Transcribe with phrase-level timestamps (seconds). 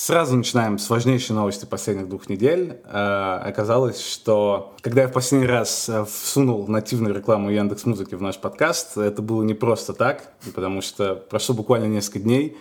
[0.00, 2.78] Сразу начинаем с важнейшей новости последних двух недель.
[2.84, 8.22] Э, оказалось, что когда я в последний раз э, всунул нативную рекламу Яндекс Музыки в
[8.22, 12.56] наш подкаст, это было не просто так, потому что прошло буквально несколько дней,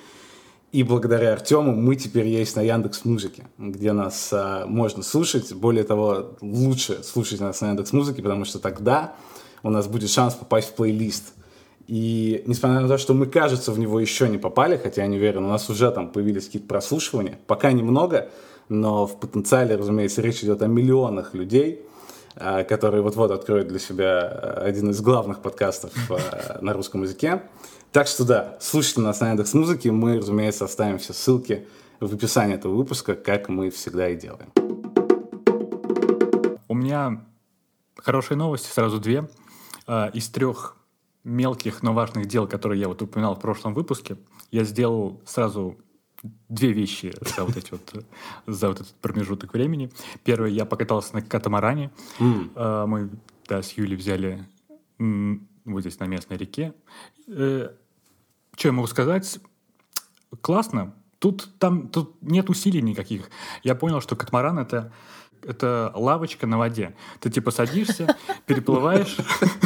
[0.71, 5.54] и благодаря Артему мы теперь есть на Яндекс Музыке, где нас а, можно слушать.
[5.54, 9.13] Более того, лучше слушать нас на Яндекс Музыке, потому что тогда
[9.62, 11.35] у нас будет шанс попасть в плейлист.
[11.88, 15.15] И несмотря на то, что мы, кажется, в него еще не попали, хотя я не
[15.15, 18.30] уверен, у нас уже там появились какие-то прослушивания, пока немного,
[18.67, 21.85] но в потенциале, разумеется, речь идет о миллионах людей,
[22.35, 27.44] а, которые вот-вот откроют для себя а, один из главных подкастов а, на русском языке.
[27.94, 29.89] Так что да, слушайте нас на Яндекс Музыке.
[29.89, 31.67] Мы, разумеется, оставим все ссылки
[32.02, 34.52] в описании этого выпуска, как мы всегда и делаем.
[36.67, 37.25] У меня
[37.95, 39.27] хорошие новости, сразу две.
[40.13, 40.75] Из трех
[41.27, 44.17] мелких, но важных дел, которые я вот упоминал в прошлом выпуске,
[44.52, 45.77] я сделал сразу
[46.50, 48.05] две вещи за вот, эти вот,
[48.48, 49.91] за вот этот промежуток времени.
[50.23, 51.92] Первое, я покатался на катамаране.
[52.19, 52.86] Mm.
[52.88, 53.09] Мы
[53.47, 54.45] да, с Юлей взяли
[54.97, 56.73] вот здесь на местной реке.
[57.28, 57.69] Э,
[58.56, 59.39] что я могу сказать?
[60.41, 60.95] Классно.
[61.19, 63.30] Тут, там, тут нет усилий никаких.
[63.64, 64.91] Я понял, что катамаран это,
[65.44, 66.95] это лавочка на воде.
[67.19, 69.17] Ты типа садишься, переплываешь,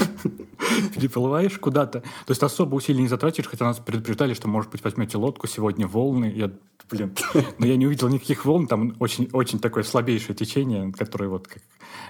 [0.95, 2.01] переплываешь куда-то.
[2.01, 5.87] То есть особо усилий не затратишь, хотя нас предупреждали, что, может быть, возьмете лодку, сегодня
[5.87, 6.31] волны.
[6.35, 6.51] Я,
[6.89, 7.15] блин,
[7.57, 11.61] но я не увидел никаких волн, там очень, очень такое слабейшее течение, которое вот как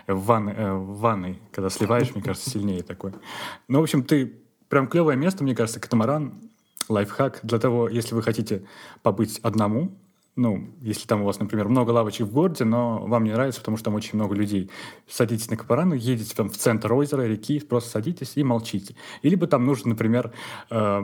[0.08, 3.14] в, ван, э, в ванной, когда сливаешь, мне кажется, сильнее такое.
[3.68, 6.34] Ну, в общем, ты прям клевое место, мне кажется, катамаран,
[6.90, 8.66] лайфхак для того, если вы хотите
[9.02, 9.98] побыть одному,
[10.36, 13.78] ну, если там у вас, например, много лавочек в городе, но вам не нравится, потому
[13.78, 14.70] что там очень много людей.
[15.08, 18.96] Садитесь на Капарану, едете там в центр озера, реки, просто садитесь и молчите.
[19.22, 20.32] Или бы там нужен, например,
[20.70, 21.04] э,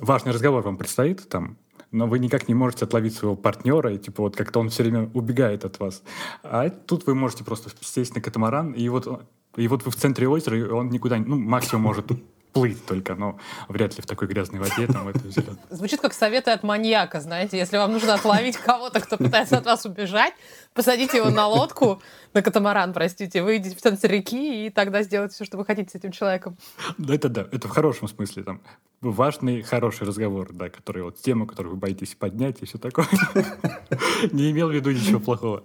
[0.00, 1.56] важный разговор вам предстоит, там,
[1.90, 5.10] но вы никак не можете отловить своего партнера, и типа вот как-то он все время
[5.14, 6.02] убегает от вас.
[6.42, 9.26] А тут вы можете просто сесть на катамаран, и вот,
[9.56, 12.06] и вот вы в центре озера, и он никуда, ну, максимум может
[12.52, 13.38] плыть только, но
[13.68, 15.58] вряд ли в такой грязной воде там это зеленое.
[15.70, 19.84] Звучит как советы от маньяка, знаете, если вам нужно отловить кого-то, кто пытается от вас
[19.84, 20.34] убежать,
[20.74, 22.02] посадите его на лодку,
[22.34, 25.94] на катамаран, простите, выйдите в центр реки и тогда сделайте все, что вы хотите с
[25.94, 26.56] этим человеком.
[26.98, 28.60] Да, это да, это в хорошем смысле, там,
[29.00, 33.06] важный, хороший разговор, да, который вот тему, которую вы боитесь поднять и все такое.
[34.32, 35.62] Не имел в виду ничего плохого.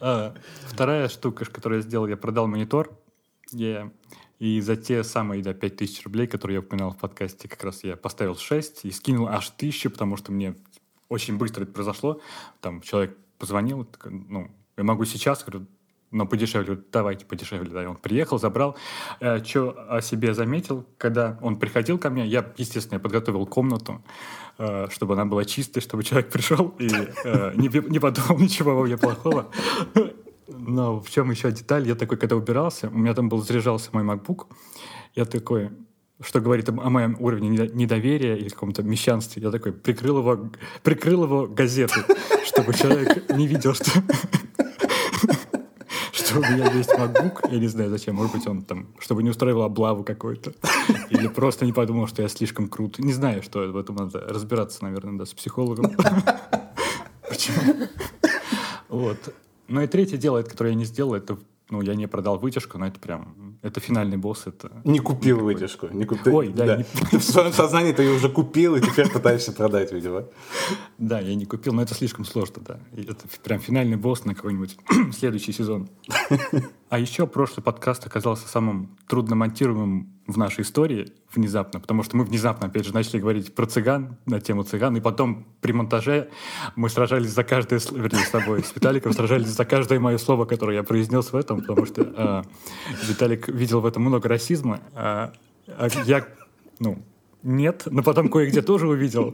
[0.00, 0.34] А,
[0.66, 2.90] вторая штука, которую я сделал, я продал монитор.
[3.50, 3.90] Я
[4.42, 7.96] и за те самые да, 5000 рублей, которые я упоминал в подкасте, как раз я
[7.96, 10.56] поставил 6 и скинул аж 1000, потому что мне
[11.08, 12.20] очень быстро это произошло.
[12.60, 15.68] Там человек позвонил, ну, я могу сейчас, говорю,
[16.10, 17.70] но подешевле, давайте подешевле.
[17.70, 17.84] Да.
[17.84, 18.76] И он приехал, забрал.
[19.20, 24.02] Э, что о себе заметил, когда он приходил ко мне, я, естественно, я подготовил комнату,
[24.58, 26.88] э, чтобы она была чистой, чтобы человек пришел и
[27.24, 29.52] э, не, подумал ничего во мне плохого.
[30.48, 31.86] Но в чем еще деталь?
[31.86, 34.46] Я такой, когда убирался, у меня там был заряжался мой MacBook,
[35.14, 35.70] я такой,
[36.20, 40.50] что говорит о, моем уровне недоверия или каком-то мещанстве, я такой прикрыл его,
[40.82, 42.02] прикрыл его газетой,
[42.44, 43.90] чтобы человек не видел, что
[46.12, 49.30] что у меня есть MacBook, я не знаю зачем, может быть, он там, чтобы не
[49.30, 50.52] устраивал облаву какой-то,
[51.10, 52.98] или просто не подумал, что я слишком крут.
[52.98, 55.94] Не знаю, что в этом надо разбираться, наверное, да, с психологом.
[57.28, 57.88] Почему?
[58.88, 59.34] Вот.
[59.72, 61.38] Ну и третье дело, которое я не сделал, это
[61.70, 64.46] ну, я не продал вытяжку, но это прям, это финальный босс.
[64.46, 65.54] Это не купил такой...
[65.54, 65.88] вытяжку.
[65.90, 66.18] Не куп...
[66.26, 66.66] Ой, да.
[66.66, 66.76] да.
[66.76, 66.84] Не...
[67.10, 70.26] Ты в своем сознании ты ее уже купил, и теперь пытаешься продать, видимо.
[70.98, 72.80] Да, я не купил, но это слишком сложно, да.
[72.94, 74.76] Это прям финальный босс на какой-нибудь
[75.16, 75.88] следующий сезон.
[76.92, 82.24] А еще прошлый подкаст оказался самым трудно монтируемым в нашей истории внезапно, потому что мы
[82.24, 86.28] внезапно, опять же, начали говорить про цыган, на тему цыган, и потом при монтаже
[86.76, 90.74] мы сражались за каждое, вернее, с тобой, с Виталиком сражались за каждое мое слово, которое
[90.76, 92.42] я произнес в этом, потому что э,
[93.08, 95.32] Виталик видел в этом много расизма, а,
[95.66, 96.28] а я,
[96.78, 97.02] ну,
[97.42, 99.32] нет, но потом кое-где тоже увидел.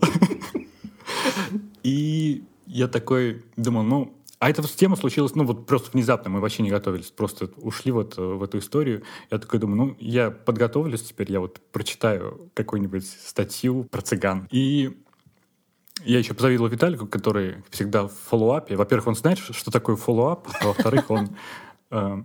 [1.82, 6.62] И я такой думал, ну, а эта тема случилась, ну, вот просто внезапно, мы вообще
[6.62, 9.02] не готовились, просто ушли вот э, в эту историю.
[9.30, 14.46] Я такой думаю, ну, я подготовлюсь теперь, я вот прочитаю какую-нибудь статью про цыган.
[14.52, 14.96] И
[16.04, 18.76] я еще позавидовал Виталику, который всегда в follow-up е.
[18.76, 21.30] Во-первых, он знает, что такое follow-up, а во-вторых, он...
[21.90, 22.22] Э,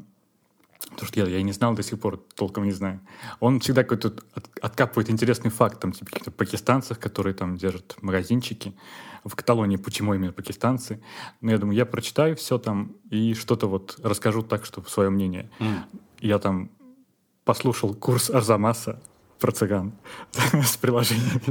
[0.92, 3.00] потому что я, я не знал до сих пор, толком не знаю.
[3.40, 4.14] Он всегда какой-то
[4.62, 8.76] откапывает интересный факт, там, типа, каких-то пакистанцев, которые там держат магазинчики
[9.24, 11.02] в Каталонии, почему именно пакистанцы.
[11.42, 15.50] Но я думаю, я прочитаю все там и что-то вот расскажу так, чтобы свое мнение.
[15.60, 15.80] Mm.
[16.20, 16.70] Я там
[17.46, 19.02] послушал курс Арзамаса
[19.40, 19.94] про цыган
[20.64, 21.42] с приложениями.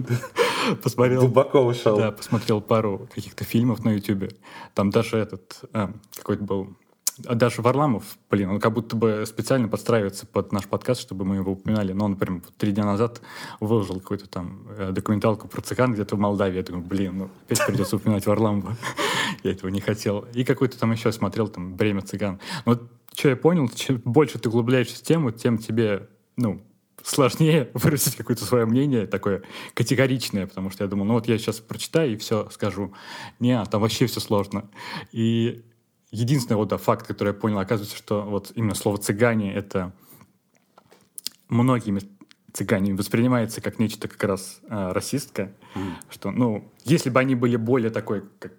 [0.82, 1.20] посмотрел...
[1.20, 1.96] Глубоко ушел.
[1.96, 4.30] Да, посмотрел пару каких-то фильмов на Ютубе.
[4.74, 6.76] Там даже этот, а, какой-то был
[7.18, 11.52] даже Варламов, блин, он как будто бы специально подстраивается под наш подкаст, чтобы мы его
[11.52, 11.92] упоминали.
[11.92, 13.20] Но он, например, три дня назад
[13.60, 16.56] выложил какую-то там э, документалку про цыган где-то в Молдавии.
[16.56, 18.76] Я думаю, блин, ну опять придется упоминать Варламова.
[19.42, 20.26] Я этого не хотел.
[20.34, 22.40] И какой-то там еще смотрел, там, «Бремя цыган».
[22.64, 26.62] Но вот что я понял, чем больше ты углубляешься в тему, тем тебе, ну,
[27.02, 29.42] сложнее выразить какое-то свое мнение, такое
[29.74, 32.94] категоричное, потому что я думал, ну вот я сейчас прочитаю и все скажу.
[33.38, 34.70] Не, а там вообще все сложно.
[35.12, 35.64] И
[36.12, 39.92] единственный вот да, факт, который я понял, оказывается, что вот именно слово «цыгане»— это
[41.48, 42.00] многими
[42.52, 45.92] цыгане воспринимается как нечто как раз э, расистское, mm.
[46.10, 48.52] что, ну, если бы они были более такой, как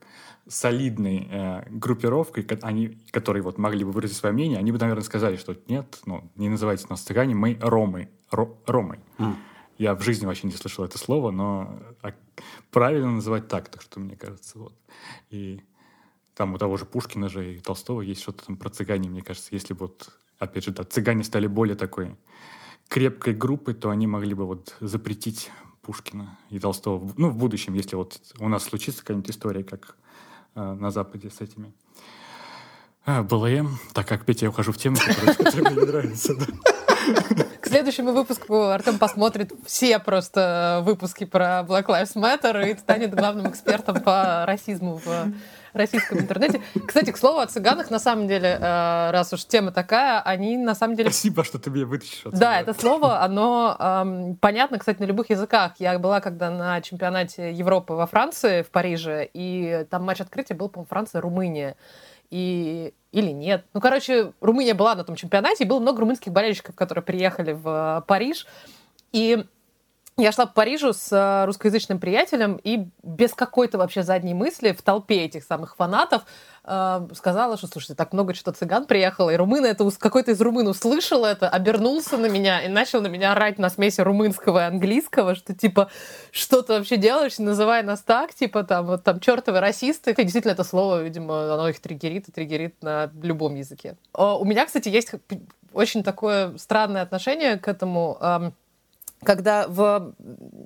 [0.48, 5.38] солидной э, группировкой, они, которые вот могли бы выразить свое мнение, они бы, наверное, сказали,
[5.38, 9.00] что нет, ну, не называйте нас цыгане, мы ромы, ро, ромой.
[9.20, 9.36] Mm.
[9.78, 12.14] Я в жизни вообще не слышал это слово, но а,
[12.72, 14.74] правильно называть так, так что мне кажется, вот.
[15.30, 15.62] И
[16.36, 19.50] там у того же Пушкина же и Толстого есть что-то там про цыгане, мне кажется.
[19.52, 20.10] Если вот,
[20.40, 22.16] опять же, да, цыгане стали более такой
[22.88, 25.52] крепкой группой, то они могли бы вот запретить
[25.82, 27.12] Пушкина и Толстого.
[27.18, 29.96] Ну, в будущем, если вот у нас случится какая-нибудь история, как
[30.56, 31.74] э, на Западе с этими.
[33.06, 36.36] А, БЛМ, так как Петя, я ухожу в тему, которая мне нравится.
[37.60, 43.50] К следующему выпуску Артем посмотрит все просто выпуски про Black Lives Matter и станет главным
[43.50, 45.34] экспертом по расизму в
[45.74, 46.62] российском интернете.
[46.86, 50.76] Кстати, к слову о цыганах, на самом деле, э, раз уж тема такая, они на
[50.76, 51.10] самом деле...
[51.10, 52.38] Спасибо, что ты меня вытащишь отсюда.
[52.38, 55.74] Да, это слово, оно эм, понятно, кстати, на любых языках.
[55.80, 60.70] Я была когда на чемпионате Европы во Франции, в Париже, и там матч открытия был,
[60.70, 61.76] по-моему, Франция-Румыния.
[62.30, 63.66] И или нет.
[63.74, 68.00] Ну, короче, Румыния была на том чемпионате, и было много румынских болельщиков, которые приехали в
[68.00, 68.48] э, Париж.
[69.12, 69.46] И
[70.18, 74.82] я шла по Парижу с э, русскоязычным приятелем и без какой-то вообще задней мысли в
[74.84, 76.24] толпе этих самых фанатов
[76.64, 80.68] э, сказала, что, слушайте, так много что-то цыган приехало, и румын это, какой-то из румын
[80.68, 85.34] услышал это, обернулся на меня и начал на меня орать на смеси румынского и английского,
[85.34, 85.90] что типа,
[86.32, 90.12] что ты вообще делаешь, называй нас так, типа там, вот там чертовы расисты.
[90.12, 93.98] И действительно это слово, видимо, оно их триггерит и триггерит на любом языке.
[94.14, 95.12] У меня, кстати, есть
[95.74, 98.54] очень такое странное отношение к этому.
[99.24, 100.14] Когда в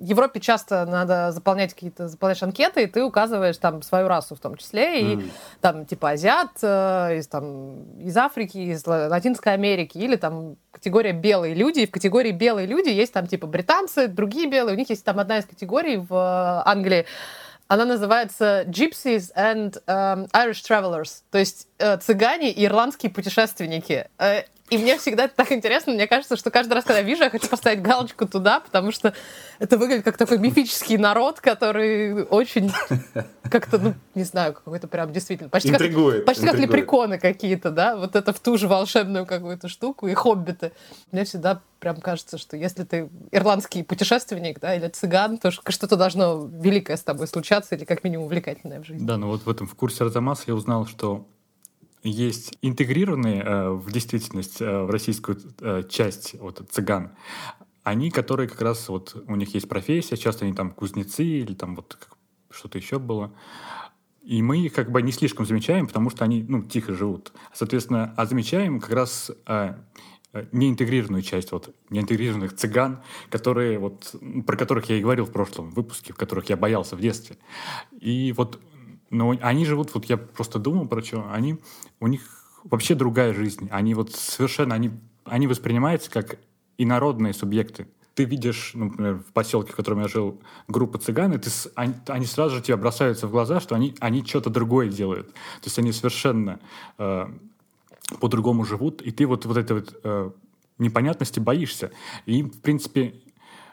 [0.00, 4.56] Европе часто надо заполнять какие-то заполнять анкеты, и ты указываешь там свою расу в том
[4.56, 5.30] числе, и mm.
[5.60, 11.54] там типа азиат э, из там из Африки, из Латинской Америки, или там категория белые
[11.54, 15.04] люди, и в категории белые люди есть там типа британцы, другие белые, у них есть
[15.04, 17.06] там одна из категорий в э, Англии,
[17.68, 24.08] она называется Gypsies and um, Irish Travelers, то есть э, цыгане и ирландские путешественники.
[24.18, 25.92] Э, и мне всегда это так интересно.
[25.92, 29.14] Мне кажется, что каждый раз, когда я вижу, я хочу поставить галочку туда, потому что
[29.58, 32.70] это выглядит как такой мифический народ, который очень
[33.50, 35.48] как-то, ну, не знаю, какой-то прям действительно...
[35.48, 36.68] Почти интригует, как, почти интригует.
[36.68, 37.96] как лепреконы какие-то, да?
[37.96, 40.06] Вот это в ту же волшебную какую-то штуку.
[40.06, 40.72] И хоббиты.
[41.12, 46.46] Мне всегда прям кажется, что если ты ирландский путешественник, да, или цыган, то что-то должно
[46.46, 49.06] великое с тобой случаться или как минимум увлекательное в жизни.
[49.06, 51.26] Да, ну вот в этом в курсе Арзамаса я узнал, что
[52.02, 57.12] есть интегрированные э, в действительность э, в российскую э, часть вот, цыган,
[57.82, 61.76] они, которые как раз вот у них есть профессия, часто они там кузнецы или там
[61.76, 61.98] вот
[62.50, 63.32] что-то еще было.
[64.22, 67.32] И мы их как бы не слишком замечаем, потому что они, ну, тихо живут.
[67.54, 69.74] Соответственно, а замечаем как раз э,
[70.52, 74.14] неинтегрированную часть, вот, неинтегрированных цыган, которые, вот,
[74.46, 77.38] про которых я и говорил в прошлом выпуске, в которых я боялся в детстве.
[77.98, 78.60] И вот
[79.10, 81.58] но они живут, вот я просто думал про что, они,
[82.00, 82.22] у них
[82.64, 83.68] вообще другая жизнь.
[83.70, 84.90] Они вот совершенно, они,
[85.24, 86.38] они воспринимаются как
[86.76, 87.88] инородные субъекты.
[88.14, 91.94] Ты видишь, ну, например, в поселке, в котором я жил, группа цыган, и ты, они,
[92.08, 95.32] они сразу же тебе бросаются в глаза, что они, они что-то другое делают.
[95.32, 96.58] То есть они совершенно
[96.98, 97.26] э,
[98.20, 100.30] по-другому живут, и ты вот, вот этой вот э,
[100.78, 101.92] непонятности боишься.
[102.26, 103.14] И, в принципе,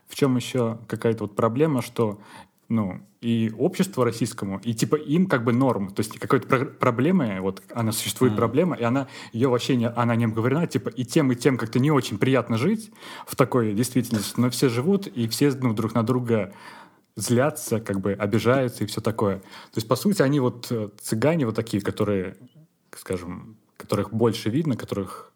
[0.07, 2.19] в чем еще какая-то вот проблема, что
[2.67, 5.93] ну, и обществу российскому, и типа им как бы норм.
[5.93, 8.37] То есть какой-то про- проблемы, вот она существует mm.
[8.37, 11.79] проблема, и она ее вообще не, она не обговорена, типа и тем, и тем как-то
[11.79, 12.91] не очень приятно жить
[13.27, 16.53] в такой действительности, но все живут, и все ну, друг на друга
[17.15, 19.37] злятся, как бы обижаются и все такое.
[19.37, 22.35] То есть, по сути, они вот э, цыгане вот такие, которые,
[22.95, 25.31] скажем, которых больше видно, которых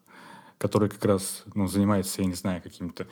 [0.60, 3.06] которые как раз ну, занимаются, я не знаю, какими-то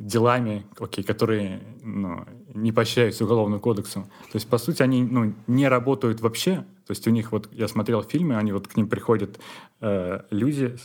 [0.00, 4.04] делами, окей, которые ну, не поощряются уголовным кодексом.
[4.04, 6.64] То есть, по сути, они ну, не работают вообще.
[6.86, 9.38] То есть у них вот, я смотрел фильмы, они вот к ним приходят
[9.80, 10.76] э, люди,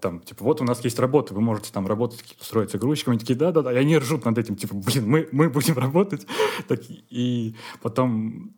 [0.00, 3.36] там, типа, вот у нас есть работа, вы можете там работать, устроиться грузчиками, они такие,
[3.36, 6.28] да-да-да, и они ржут над этим, типа, блин, мы, мы будем работать.
[6.68, 8.52] Так, и потом,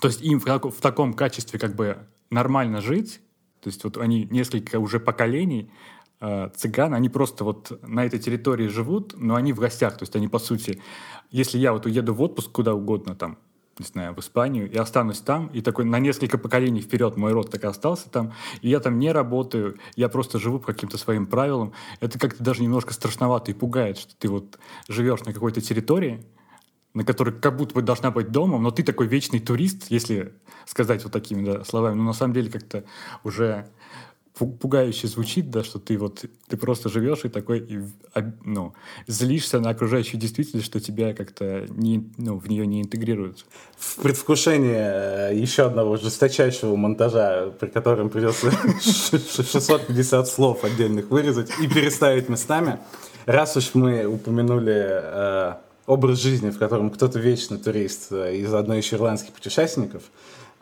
[0.00, 1.98] то есть им в, в таком качестве как бы
[2.30, 3.20] нормально жить,
[3.64, 5.70] то есть вот они несколько уже поколений
[6.56, 10.28] цыган, они просто вот на этой территории живут, но они в гостях, то есть они
[10.28, 10.80] по сути,
[11.30, 13.38] если я вот уеду в отпуск куда угодно там,
[13.78, 17.50] не знаю, в Испанию, и останусь там, и такой на несколько поколений вперед мой род
[17.50, 21.26] так и остался там, и я там не работаю, я просто живу по каким-то своим
[21.26, 21.72] правилам.
[22.00, 26.24] Это как-то даже немножко страшновато и пугает, что ты вот живешь на какой-то территории,
[26.94, 30.32] на которой как будто бы должна быть домом, но ты такой вечный турист, если
[30.64, 31.96] сказать вот такими да, словами.
[31.96, 32.84] Но на самом деле как-то
[33.24, 33.68] уже
[34.34, 37.80] пугающе звучит, да, что ты вот ты просто живешь и такой, и,
[38.44, 38.74] ну,
[39.06, 43.46] злишься на окружающую действительность, что тебя как-то не, ну, в нее не интегрируют.
[43.78, 48.50] В предвкушении э, еще одного жесточайшего монтажа, при котором придется
[48.80, 52.80] 650 слов отдельных вырезать и переставить местами,
[53.26, 55.54] раз уж мы упомянули э,
[55.86, 60.02] образ жизни, в котором кто-то вечный турист э, и заодно еще ирландских путешественников,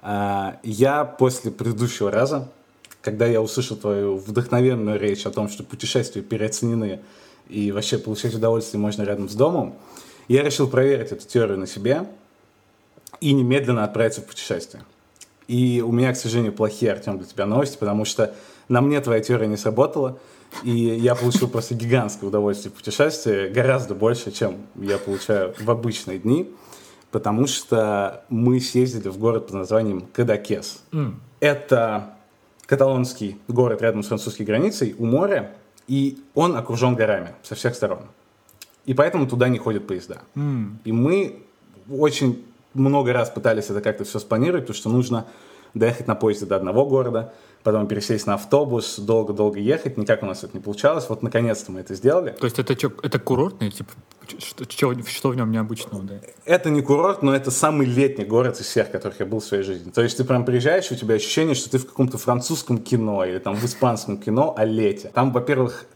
[0.05, 2.49] я после предыдущего раза
[3.03, 7.01] когда я услышал твою вдохновенную речь о том, что путешествия переоценены
[7.49, 9.75] и вообще получать удовольствие можно рядом с домом,
[10.29, 12.07] я решил проверить эту теорию на себе
[13.21, 14.85] и немедленно отправиться в путешествие.
[15.49, 18.35] И у меня, к сожалению, плохие, Артем, для тебя новости, потому что
[18.69, 20.19] на мне твоя теория не сработала,
[20.63, 26.19] и я получил просто гигантское удовольствие в путешествии, гораздо больше, чем я получаю в обычные
[26.19, 26.51] дни,
[27.11, 30.83] потому что мы съездили в город под названием Кадакес.
[30.93, 31.15] Mm.
[31.41, 32.15] Это
[32.67, 35.53] каталонский город рядом с французской границей, у моря,
[35.89, 38.01] и он окружен горами со всех сторон.
[38.85, 40.23] И поэтому туда не ходят поезда.
[40.35, 40.77] Mm.
[40.85, 41.43] И мы
[41.91, 45.27] очень много раз пытались это как-то все спланировать, потому что нужно
[45.75, 49.97] доехать на поезде до одного города, потом пересесть на автобус, долго-долго ехать.
[49.97, 51.07] Никак у нас это не получалось.
[51.09, 52.31] Вот наконец-то мы это сделали.
[52.31, 53.91] То есть это что, это курортный, типа,
[54.39, 56.15] что, что, что в нем необычного, да?
[56.45, 59.63] Это не курорт, но это самый летний город из всех, которых я был в своей
[59.63, 59.91] жизни.
[59.91, 63.39] То есть ты прям приезжаешь, у тебя ощущение, что ты в каком-то французском кино или
[63.39, 65.11] там в испанском кино о лете.
[65.15, 65.87] Там, во-первых,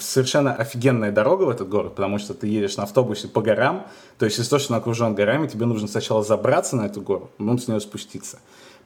[0.00, 3.86] совершенно офигенная дорога в этот город, потому что ты едешь на автобусе по горам,
[4.18, 7.30] то есть из-за того, что он окружен горами, тебе нужно сначала забраться на эту гору,
[7.36, 8.38] потом с нее спуститься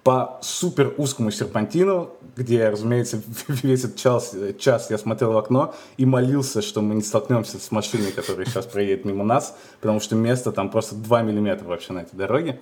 [0.02, 6.06] по супер узкому серпантину, где, разумеется, весь этот час, час я смотрел в окно и
[6.06, 10.52] молился, что мы не столкнемся с машиной, которая сейчас проедет мимо нас, потому что место
[10.52, 12.60] там просто 2 миллиметра вообще на этой дороге.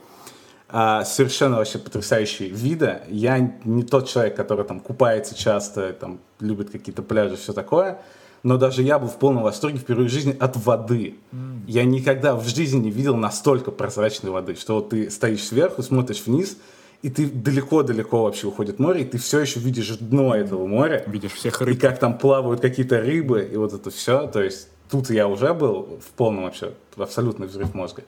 [0.71, 3.01] А, совершенно вообще потрясающие виды.
[3.09, 8.01] Я не тот человек, который там купается часто, там любит какие-то пляжи, все такое.
[8.43, 11.17] Но даже я был в полном восторге впервые в жизни от воды.
[11.33, 11.61] Mm.
[11.67, 16.23] Я никогда в жизни не видел настолько прозрачной воды, что вот ты стоишь сверху, смотришь
[16.27, 16.57] вниз,
[17.03, 21.05] и ты далеко-далеко вообще уходит море, и ты все еще видишь дно этого моря.
[21.07, 21.77] Видишь всех рыб.
[21.77, 24.27] И как там плавают какие-то рыбы, и вот это все.
[24.27, 28.03] То есть тут я уже был в полном вообще, абсолютный взрыв мозга.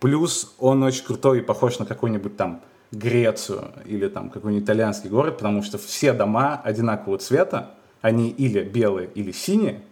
[0.00, 5.36] Плюс он очень крутой и похож на какой-нибудь там Грецию или там какой-нибудь итальянский город,
[5.38, 9.82] потому что все дома одинакового цвета, они или белые, или синие,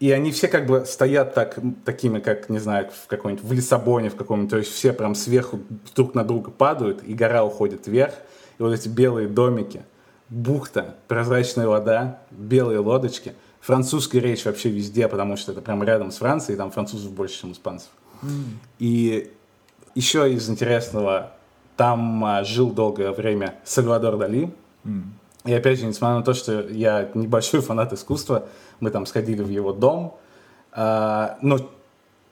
[0.00, 4.10] и они все как бы стоят так, такими, как, не знаю, в какой-нибудь, в Лиссабоне
[4.10, 5.60] в каком-нибудь, то есть все прям сверху
[5.94, 8.14] друг на друга падают, и гора уходит вверх,
[8.58, 9.82] и вот эти белые домики,
[10.28, 16.18] бухта, прозрачная вода, белые лодочки, французская речь вообще везде, потому что это прям рядом с
[16.18, 17.90] Францией, и там французов больше, чем испанцев.
[18.22, 18.28] Mm.
[18.78, 19.32] И
[19.94, 21.32] еще из интересного,
[21.76, 24.52] там а, жил долгое время Сальвадор Дали,
[24.84, 25.02] mm.
[25.44, 28.48] И опять же, несмотря на то, что я небольшой фанат искусства,
[28.80, 30.16] мы там сходили в его дом.
[30.72, 31.58] А, но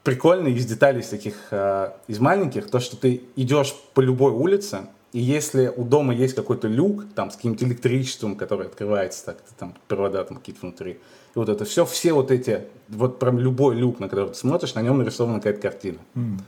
[0.02, 4.88] прикольно из деталей из таких, а, из маленьких, то, что ты идешь по любой улице,
[5.12, 9.74] и если у дома есть какой-то люк, там, с каким-то электричеством, который открывается, так, там,
[9.88, 10.98] провода там какие-то внутри, и
[11.38, 14.82] вот это все, все вот эти, вот прям любой люк, на который ты смотришь, на
[14.82, 15.98] нем нарисована какая-то картина.
[16.14, 16.40] Mm.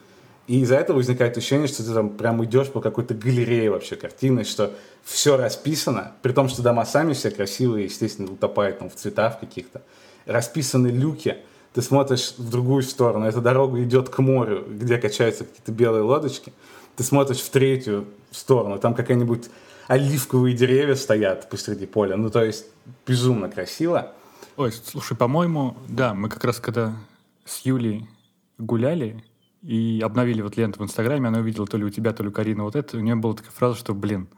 [0.49, 4.45] И из-за этого возникает ощущение, что ты там прям идешь по какой-то галерее вообще картины,
[4.45, 4.73] что
[5.05, 9.83] все расписано, при том, что дома сами все красивые, естественно, утопают там в цветах каких-то.
[10.25, 11.37] Расписаны люки,
[11.75, 16.55] ты смотришь в другую сторону, эта дорога идет к морю, где качаются какие-то белые лодочки,
[16.97, 19.51] ты смотришь в третью сторону, там какая-нибудь
[19.87, 22.65] оливковые деревья стоят посреди поля, ну то есть
[23.07, 24.13] безумно красиво.
[24.57, 26.97] Ой, слушай, по-моему, да, мы как раз когда
[27.45, 28.09] с Юлей
[28.57, 29.23] гуляли,
[29.63, 32.33] и обновили вот ленту в Инстаграме, она увидела то ли у тебя, то ли у
[32.33, 34.29] Карины вот это, у нее была такая фраза, что, блин,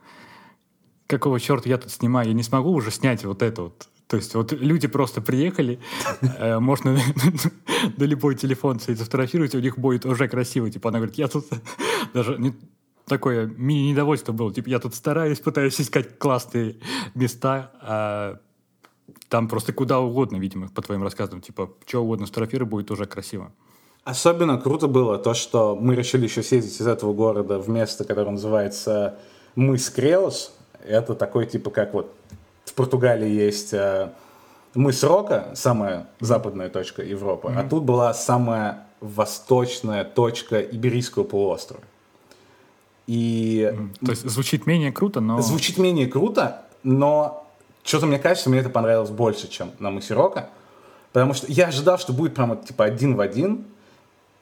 [1.06, 3.88] какого черта я тут снимаю, я не смогу уже снять вот это вот.
[4.06, 5.78] То есть вот люди просто приехали,
[6.20, 6.98] э, можно
[7.96, 10.68] на любой телефон все это фотографировать, у них будет уже красиво.
[10.70, 11.46] Типа она говорит, я тут
[12.14, 12.54] даже
[13.06, 14.52] такое мини-недовольство было.
[14.52, 16.76] Типа я тут стараюсь, пытаюсь искать классные
[17.14, 18.40] места, а
[19.28, 21.40] там просто куда угодно, видимо, по твоим рассказам.
[21.40, 23.52] Типа, что угодно сфотографировать будет уже красиво.
[24.04, 28.30] Особенно круто было то, что мы решили еще съездить из этого города в место, которое
[28.30, 29.16] называется
[29.54, 30.54] мыс Креос.
[30.84, 32.14] Это такой, типа, как вот
[32.64, 34.10] в Португалии есть э,
[34.74, 37.60] мыс Рока, самая западная точка Европы, mm-hmm.
[37.60, 41.82] а тут была самая восточная точка Иберийского полуострова.
[43.06, 43.70] И...
[43.70, 44.06] Mm-hmm.
[44.06, 45.42] То есть звучит менее круто, но...
[45.42, 47.46] Звучит менее круто, но
[47.82, 50.48] что-то мне кажется, мне это понравилось больше, чем на мысе Рока.
[51.12, 53.64] Потому что я ожидал, что будет прямо типа один в один,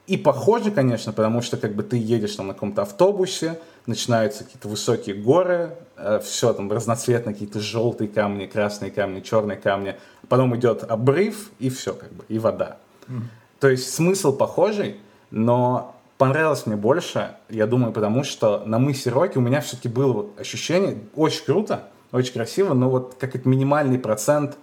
[0.08, 4.66] и похоже, конечно, потому что как бы ты едешь там на каком-то автобусе, начинаются какие-то
[4.66, 9.96] высокие горы, э, все там разноцветные какие-то желтые камни, красные камни, черные камни.
[10.30, 12.78] Потом идет обрыв и все как бы, и вода.
[13.06, 13.20] Mm.
[13.60, 14.96] То есть смысл похожий,
[15.30, 20.12] но понравилось мне больше, я думаю, потому что на мысе Роки у меня все-таки было
[20.14, 24.56] вот ощущение, очень круто, очень красиво, но вот как это минимальный процент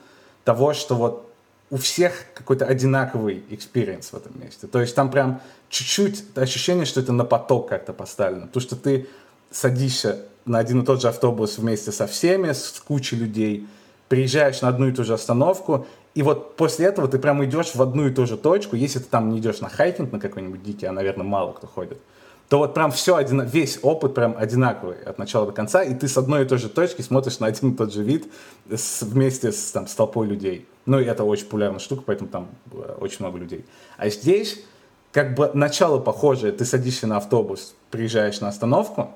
[0.44, 1.25] того, что вот
[1.70, 4.68] у всех какой-то одинаковый experience в этом месте.
[4.68, 8.48] То есть там прям чуть-чуть ощущение, что это на поток как-то поставлено.
[8.48, 9.08] То, что ты
[9.52, 13.68] садишься на один и тот же автобус вместе со всеми, с кучей людей,
[14.10, 17.82] приезжаешь на одну и ту же остановку, и вот после этого ты прям идешь в
[17.82, 20.86] одну и ту же точку, если ты там не идешь на хайкинг на какой-нибудь дикий,
[20.86, 22.00] а, наверное, мало кто ходит,
[22.48, 26.08] то вот прям все, один, весь опыт прям одинаковый от начала до конца, и ты
[26.08, 28.32] с одной и той же точки смотришь на один и тот же вид
[28.70, 30.68] с, вместе с, там, с толпой людей.
[30.86, 33.66] Ну, и это очень популярная штука, поэтому там э, очень много людей.
[33.98, 34.64] А здесь
[35.12, 36.52] как бы начало похожее.
[36.52, 39.12] Ты садишься на автобус, приезжаешь на остановку,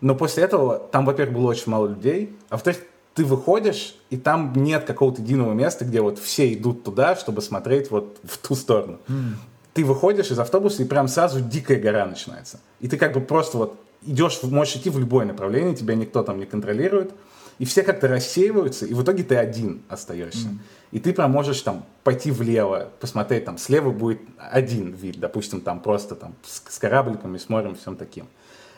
[0.00, 2.80] но после этого там, во-первых, было очень мало людей, а во-вторых,
[3.14, 7.90] ты выходишь, и там нет какого-то единого места, где вот все идут туда, чтобы смотреть
[7.90, 8.98] вот в ту сторону.
[9.08, 9.32] Mm.
[9.74, 12.60] Ты выходишь из автобуса, и прям сразу дикая гора начинается.
[12.80, 16.38] И ты как бы просто вот идешь, можешь идти в любое направление, тебя никто там
[16.38, 17.12] не контролирует,
[17.60, 20.48] и все как-то рассеиваются, и в итоге ты один остаешься.
[20.48, 20.58] Mm.
[20.92, 25.80] И ты прям можешь там пойти влево, посмотреть, там слева будет один вид, допустим, там
[25.80, 28.28] просто там с, с корабликами, с морем, всем таким.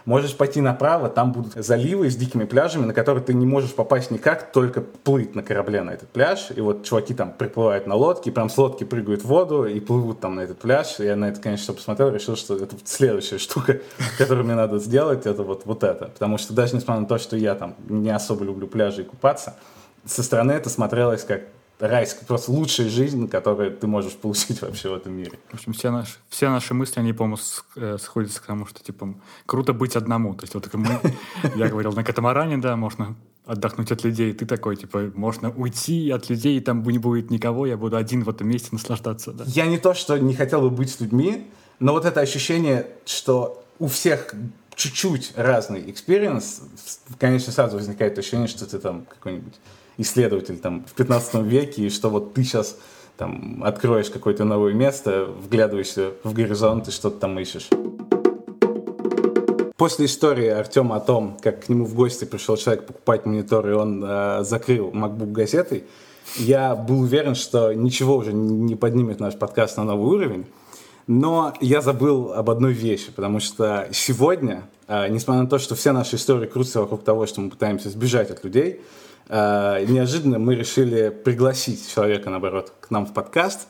[0.05, 4.11] Можешь пойти направо, там будут заливы с дикими пляжами, на которые ты не можешь попасть
[4.11, 6.49] никак, только плыть на корабле на этот пляж.
[6.55, 10.21] И вот чуваки там приплывают на лодке, прям с лодки прыгают в воду и плывут
[10.21, 10.99] там на этот пляж.
[10.99, 13.81] Я на это, конечно, посмотрел, решил, что это следующая штука,
[14.19, 16.07] которую мне надо сделать, это вот, вот это.
[16.07, 19.55] Потому что даже несмотря на то, что я там не особо люблю пляжи и купаться,
[20.05, 21.43] со стороны это смотрелось как
[21.79, 25.39] райская, просто лучшая жизнь, которую ты можешь получить вообще в этом мире.
[25.51, 27.39] В общем, все наши, все наши мысли, они, по-моему,
[27.77, 29.15] э, сходятся к тому, что, типа,
[29.47, 30.35] круто быть одному.
[30.35, 31.01] То есть, вот мы,
[31.57, 34.33] я говорил, на катамаране, да, можно отдохнуть от людей.
[34.33, 38.23] Ты такой, типа, можно уйти от людей, и там не будет никого, я буду один
[38.23, 39.33] в этом месте наслаждаться.
[39.33, 39.45] Да.
[39.47, 43.65] Я не то, что не хотел бы быть с людьми, но вот это ощущение, что
[43.79, 44.35] у всех
[44.75, 46.62] чуть-чуть разный experience,
[47.19, 49.55] конечно, сразу возникает ощущение, что ты там какой-нибудь
[49.98, 52.76] исследователь там в 15 веке, и что вот ты сейчас
[53.16, 57.68] там откроешь какое-то новое место, вглядываешься в горизонт и что-то там ищешь.
[59.76, 63.72] После истории Артема о том, как к нему в гости пришел человек покупать монитор, и
[63.72, 65.85] он э, закрыл MacBook газетой,
[66.37, 70.46] я был уверен, что ничего уже не поднимет наш подкаст на новый уровень.
[71.09, 75.92] Но я забыл об одной вещи, потому что сегодня, э, несмотря на то, что все
[75.92, 78.81] наши истории крутятся вокруг того, что мы пытаемся сбежать от людей,
[79.33, 83.66] неожиданно мы решили пригласить человека, наоборот, к нам в подкаст.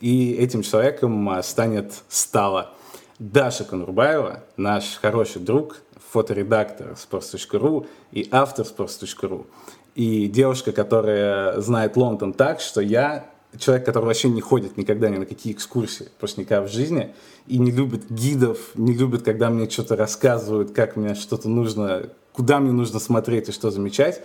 [0.00, 2.74] И этим человеком э, станет стала
[3.18, 5.78] Даша Конурбаева, наш хороший друг,
[6.10, 9.46] фоторедактор sports.ru и автор sports.ru.
[9.94, 15.16] И девушка, которая знает Лондон так, что я человек, который вообще не ходит никогда ни
[15.16, 17.14] на какие экскурсии, просто никогда в жизни,
[17.46, 22.58] и не любит гидов, не любит, когда мне что-то рассказывают, как мне что-то нужно, куда
[22.58, 24.20] мне нужно смотреть и что замечать.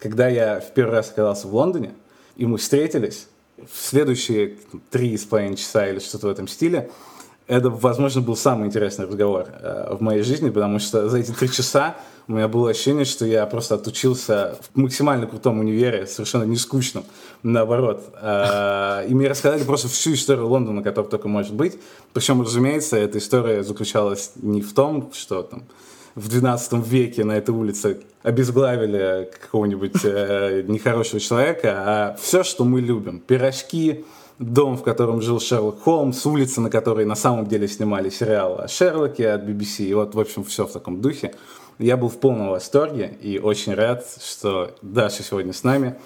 [0.00, 1.92] Когда я в первый раз оказался в Лондоне,
[2.36, 4.56] и мы встретились, в следующие
[4.90, 6.90] три с половиной часа или что-то в этом стиле,
[7.46, 11.50] это, возможно, был самый интересный разговор э, в моей жизни, потому что за эти три
[11.50, 11.96] часа
[12.28, 17.04] у меня было ощущение, что я просто отучился в максимально крутом универе, совершенно не скучном,
[17.42, 18.14] наоборот.
[18.22, 21.76] Э, и мне рассказали просто всю историю Лондона, которая только может быть.
[22.12, 25.64] Причем, разумеется, эта история заключалась не в том, что там
[26.14, 32.80] в 12 веке на этой улице обезглавили какого-нибудь э, нехорошего человека, а все, что мы
[32.80, 33.20] любим.
[33.20, 34.04] Пирожки,
[34.38, 38.68] дом, в котором жил Шерлок Холмс, улица, на которой на самом деле снимали сериал о
[38.68, 41.34] Шерлоке от BBC, и вот, в общем, все в таком духе.
[41.78, 45.96] Я был в полном восторге и очень рад, что Даша сегодня с нами.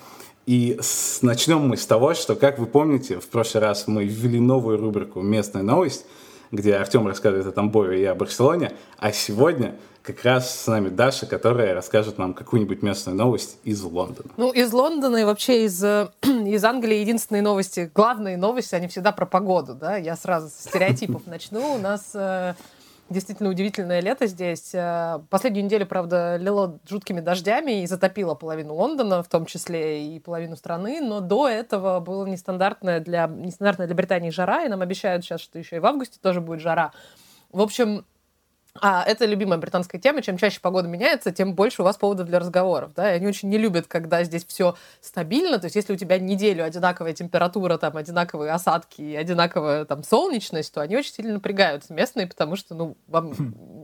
[0.46, 4.38] И с, начнем мы с того, что, как вы помните, в прошлый раз мы ввели
[4.38, 6.04] новую рубрику «Местная новость»,
[6.52, 11.24] где Артем рассказывает о Тамбове и о Барселоне, а сегодня как раз с нами Даша,
[11.24, 14.30] которая расскажет нам какую-нибудь местную новость из Лондона.
[14.36, 19.12] Ну, из Лондона и вообще из, э, из Англии единственные новости, главные новости, они всегда
[19.12, 21.76] про погоду, да, я сразу с стереотипов начну.
[21.76, 22.52] У нас э,
[23.08, 24.74] действительно удивительное лето здесь.
[24.74, 30.20] Э, последнюю неделю, правда, лило жуткими дождями и затопило половину Лондона, в том числе и
[30.20, 35.24] половину страны, но до этого было нестандартная для, нестандартная для Британии жара, и нам обещают
[35.24, 36.92] сейчас, что еще и в августе тоже будет жара.
[37.52, 38.04] В общем,
[38.80, 40.20] а это любимая британская тема.
[40.20, 42.92] Чем чаще погода меняется, тем больше у вас поводов для разговоров.
[42.94, 43.12] Да?
[43.12, 45.60] И они очень не любят, когда здесь все стабильно.
[45.60, 50.74] То есть, если у тебя неделю одинаковая температура, там, одинаковые осадки и одинаковая там, солнечность,
[50.74, 53.32] то они очень сильно напрягаются местные, потому что ну, вам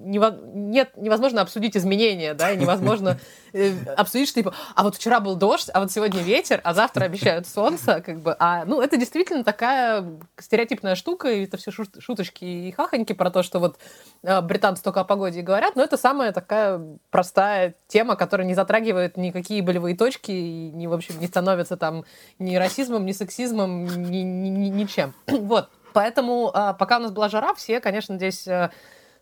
[0.04, 0.36] нево...
[0.52, 3.20] нет, невозможно обсудить изменения, да, и невозможно
[3.52, 7.04] э, обсудить, что типа, а вот вчера был дождь, а вот сегодня ветер, а завтра
[7.04, 8.34] обещают солнце, как бы.
[8.40, 10.04] А, ну, это действительно такая
[10.36, 13.78] стереотипная штука, и это все шуточки и хахоньки про то, что вот
[14.24, 18.46] э, британцы нас только о погоде и говорят, но это самая такая простая тема, которая
[18.46, 22.04] не затрагивает никакие болевые точки и, не, в общем, не становится там
[22.38, 25.14] ни расизмом, ни сексизмом, ни, ни, ни, ничем.
[25.26, 25.68] вот.
[25.92, 28.70] Поэтому, а, пока у нас была жара, все, конечно, здесь э,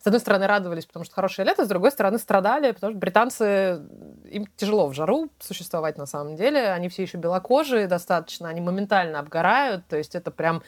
[0.01, 3.81] с одной стороны, радовались, потому что хорошее лето, с другой стороны, страдали, потому что британцы,
[4.31, 6.71] им тяжело в жару существовать на самом деле.
[6.71, 10.63] Они все еще белокожие достаточно, они моментально обгорают, то есть это прям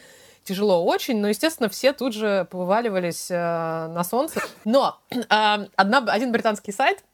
[0.45, 4.41] тяжело очень, но, естественно, все тут же повываливались э, на солнце.
[4.65, 7.05] Но э, одна, один британский сайт,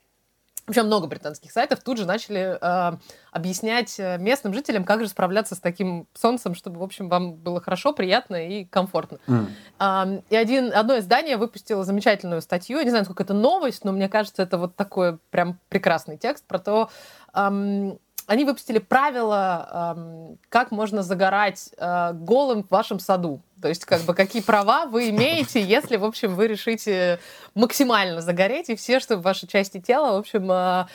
[0.66, 2.96] вообще много британских сайтов тут же начали э,
[3.30, 7.60] объяснять э, местным жителям, как же справляться с таким солнцем, чтобы, в общем, вам было
[7.60, 9.18] хорошо, приятно и комфортно.
[9.26, 9.46] Mm.
[9.78, 13.92] Э, и один, одно издание выпустило замечательную статью, я не знаю, сколько это новость, но
[13.92, 16.90] мне кажется, это вот такой прям прекрасный текст про то,
[17.32, 23.40] э, они выпустили правила, как можно загорать э, голым в вашем саду.
[23.62, 27.20] То есть, как бы, какие права вы имеете, если, в общем, вы решите
[27.54, 30.86] максимально загореть, и все, что в вашей части тела, в общем, э,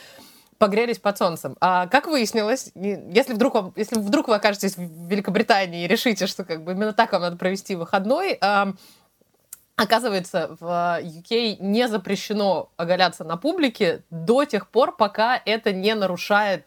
[0.58, 1.56] погрелись под солнцем.
[1.60, 6.44] А как выяснилось, если вдруг, вам, если вдруг вы окажетесь в Великобритании и решите, что
[6.44, 8.72] как бы именно так вам надо провести выходной, э,
[9.74, 16.66] Оказывается, в UK не запрещено оголяться на публике до тех пор, пока это не нарушает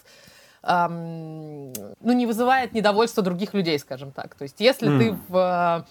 [0.65, 4.36] эм, ну, не вызывает недовольства других людей, скажем так.
[4.36, 4.99] То есть, если mm.
[4.99, 5.86] ты в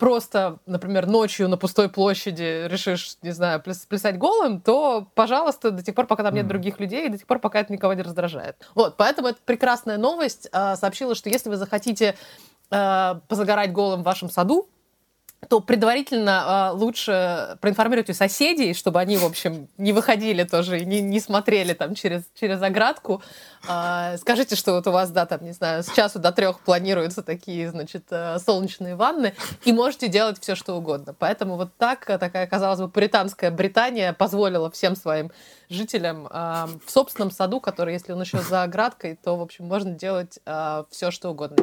[0.00, 5.82] просто, например, ночью на пустой площади решишь, не знаю, пляс плясать голым, то, пожалуйста, до
[5.82, 8.00] тех пор, пока там нет других людей, и до тех пор, пока это никого не
[8.00, 8.56] раздражает.
[8.74, 10.48] Вот, поэтому это прекрасная новость.
[10.52, 12.16] Э, сообщила, что если вы захотите
[12.70, 14.70] э, позагорать голым в вашем саду,
[15.48, 21.00] то предварительно э, лучше проинформируйте соседей, чтобы они, в общем, не выходили тоже и не,
[21.00, 23.22] не смотрели там через, через оградку.
[23.66, 27.22] Э, скажите, что вот у вас, да, там, не знаю, с часу до трех планируются
[27.22, 31.14] такие, значит, э, солнечные ванны, и можете делать все, что угодно.
[31.18, 35.30] Поэтому вот так, такая, казалось бы, пуританская Британия позволила всем своим
[35.70, 39.92] жителям э, в собственном саду, который, если он еще за оградкой, то, в общем, можно
[39.92, 41.56] делать э, все, что угодно.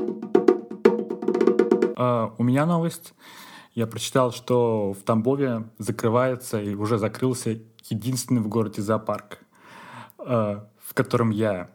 [1.97, 3.13] Uh, у меня новость
[3.77, 7.59] я прочитал, что в Тамбове закрывается и уже закрылся
[7.91, 9.37] единственный в городе зоопарк,
[10.17, 11.69] э, в котором я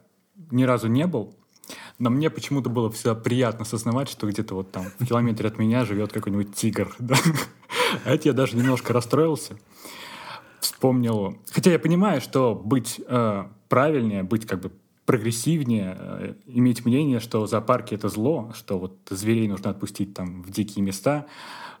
[0.51, 1.33] ни разу не был,
[1.99, 5.85] но мне почему-то было всегда приятно осознавать, что где-то вот там в километре от меня
[5.85, 6.93] живет какой-нибудь тигр.
[6.99, 7.15] Да?
[8.03, 9.57] А это я даже немножко расстроился.
[10.59, 11.37] Вспомнил.
[11.51, 14.73] Хотя я понимаю, что быть э, правильнее, быть как бы
[15.05, 20.51] прогрессивнее, э, иметь мнение, что зоопарки это зло, что вот зверей нужно отпустить там в
[20.51, 21.27] дикие места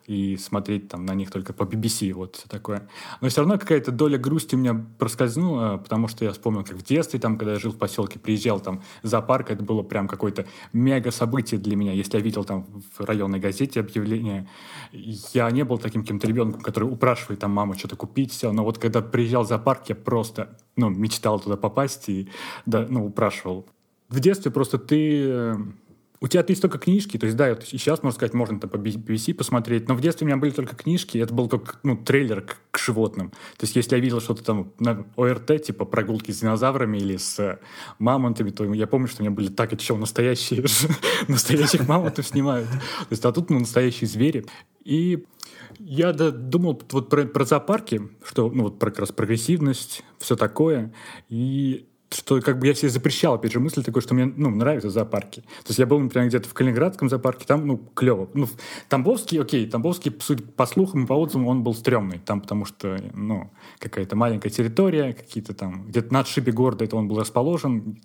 [0.05, 2.87] и смотреть там на них только по BBC, вот все такое.
[3.21, 6.83] Но все равно какая-то доля грусти у меня проскользнула, потому что я вспомнил, как в
[6.83, 10.45] детстве, там, когда я жил в поселке, приезжал там в зоопарк, это было прям какое-то
[10.73, 11.93] мега событие для меня.
[11.93, 12.65] Если я видел там
[12.97, 14.49] в районной газете объявление,
[14.91, 18.51] я не был таким каким-то ребенком, который упрашивает там маму что-то купить, все.
[18.51, 22.29] Но вот когда приезжал в зоопарк, я просто, ну, мечтал туда попасть и,
[22.65, 23.65] да, ну, упрашивал.
[24.09, 25.55] В детстве просто ты э,
[26.23, 28.77] у тебя есть только книжки, то есть, да, вот сейчас, можно сказать, можно там по
[28.77, 32.39] BBC посмотреть, но в детстве у меня были только книжки, это был только, ну, трейлер
[32.39, 33.31] к, к животным.
[33.57, 37.37] То есть, если я видел что-то там на ОРТ, типа прогулки с динозаврами или с
[37.39, 37.59] э,
[37.99, 40.63] мамонтами, то я помню, что у меня были так, это что, настоящие,
[41.27, 42.69] настоящих мамонтов снимают.
[42.69, 44.45] То есть, а тут, ну, настоящие звери.
[44.85, 45.25] И
[45.77, 50.37] я да, думал вот про, про зоопарки, что, ну, вот про как раз прогрессивность, все
[50.37, 50.93] такое,
[51.27, 54.89] и что как бы я себе запрещал, опять же, мысль такой, что мне, ну, нравятся
[54.89, 55.41] зоопарки.
[55.41, 58.29] То есть я был, например, где-то в Калининградском зоопарке, там, ну, клево.
[58.33, 58.47] Ну,
[58.89, 62.19] Тамбовский, окей, Тамбовский, суть, по слухам и по отзывам, он был стрёмный.
[62.19, 67.07] Там, потому что, ну, какая-то маленькая территория, какие-то там, где-то на отшибе города это он
[67.07, 68.01] был расположен.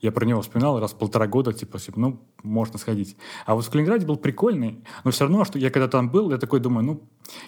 [0.00, 3.16] Я про него вспоминал раз полтора года, типа, типа, ну, можно сходить.
[3.44, 6.38] А вот в Калининграде был прикольный, но все равно, что я когда там был, я
[6.38, 7.02] такой думаю, ну,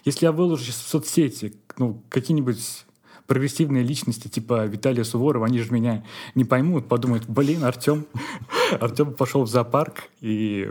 [0.05, 2.85] если я выложу сейчас в соцсети, ну, какие-нибудь
[3.27, 6.05] прогрессивные личности типа Виталия Суворова, они же меня
[6.35, 8.07] не поймут, подумают, блин, Артем,
[8.81, 10.69] Артем пошел в зоопарк и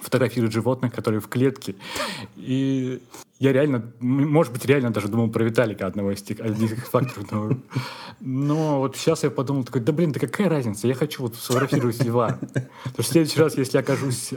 [0.00, 1.74] фотографирует животных, которые в клетке.
[2.36, 3.02] И
[3.38, 7.30] я реально, может быть, реально даже думал про Виталика, одного из тех, одних факторов.
[7.30, 7.50] Но,
[8.20, 12.02] но вот сейчас я подумал, такой, да блин, да какая разница, я хочу вот сфотографировать
[12.02, 12.38] льва.
[12.94, 14.36] Что в следующий раз, если я окажусь э,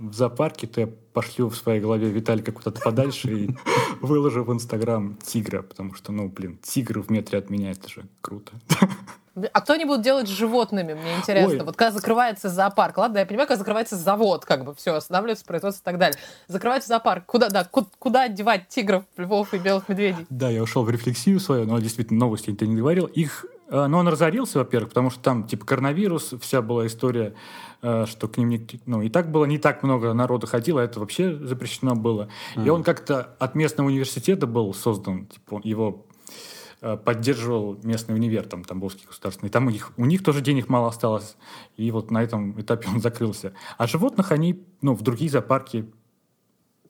[0.00, 3.56] в зоопарке, то я пошлю в своей голове Виталика куда-то подальше и
[4.00, 8.06] выложу в Инстаграм тигра, потому что, ну, блин, тигр в метре от меня, это же
[8.20, 8.52] круто.
[9.52, 11.58] А кто они будут делать с животными, мне интересно.
[11.58, 11.64] Ой.
[11.64, 15.82] Вот когда закрывается зоопарк, ладно, я понимаю, когда закрывается завод, как бы все, останавливается производство
[15.82, 16.18] и так далее.
[16.48, 20.26] Закрывается зоопарк, куда, да, куда, куда одевать тигров, львов и белых медведей?
[20.30, 23.04] Да, я ушел в рефлексию свою, но действительно новости никто не говорил.
[23.06, 27.34] Их э, но он разорился, во-первых, потому что там, типа, коронавирус, вся была история,
[27.82, 30.84] э, что к ним не, ну, и так было не так много народу ходило, а
[30.84, 32.28] это вообще запрещено было.
[32.54, 32.66] Mm.
[32.66, 36.06] И он как-то от местного университета был создан, типа, его
[36.80, 39.50] поддерживал местный универ, там, Тамбовский государственный.
[39.50, 41.36] Там у них, у них тоже денег мало осталось.
[41.76, 43.52] И вот на этом этапе он закрылся.
[43.78, 45.90] А животных они ну, в другие зоопарки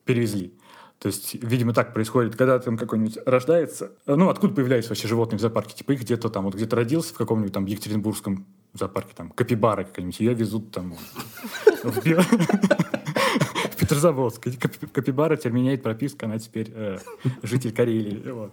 [0.05, 0.55] перевезли.
[0.99, 3.93] То есть, видимо, так происходит, когда там какой-нибудь рождается.
[4.07, 5.75] Ну, откуда появляются вообще животные в зоопарке?
[5.75, 10.21] Типа их где-то там, вот где-то родился в каком-нибудь там Екатеринбургском зоопарке, там, капибара какая-нибудь,
[10.21, 10.97] ее везут там
[13.87, 14.47] Петрозаводск.
[14.93, 16.99] Капибара теперь меняет прописку, она теперь э,
[17.43, 18.31] житель Карелии.
[18.31, 18.53] Вот.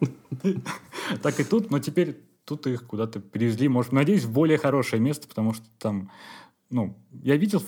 [1.21, 3.67] Так и тут, но теперь тут их куда-то перевезли.
[3.67, 6.11] Может, надеюсь, в более хорошее место, потому что там,
[6.69, 7.63] ну, я видел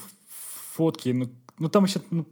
[0.73, 2.27] фотки, ну, ну там еще, ну,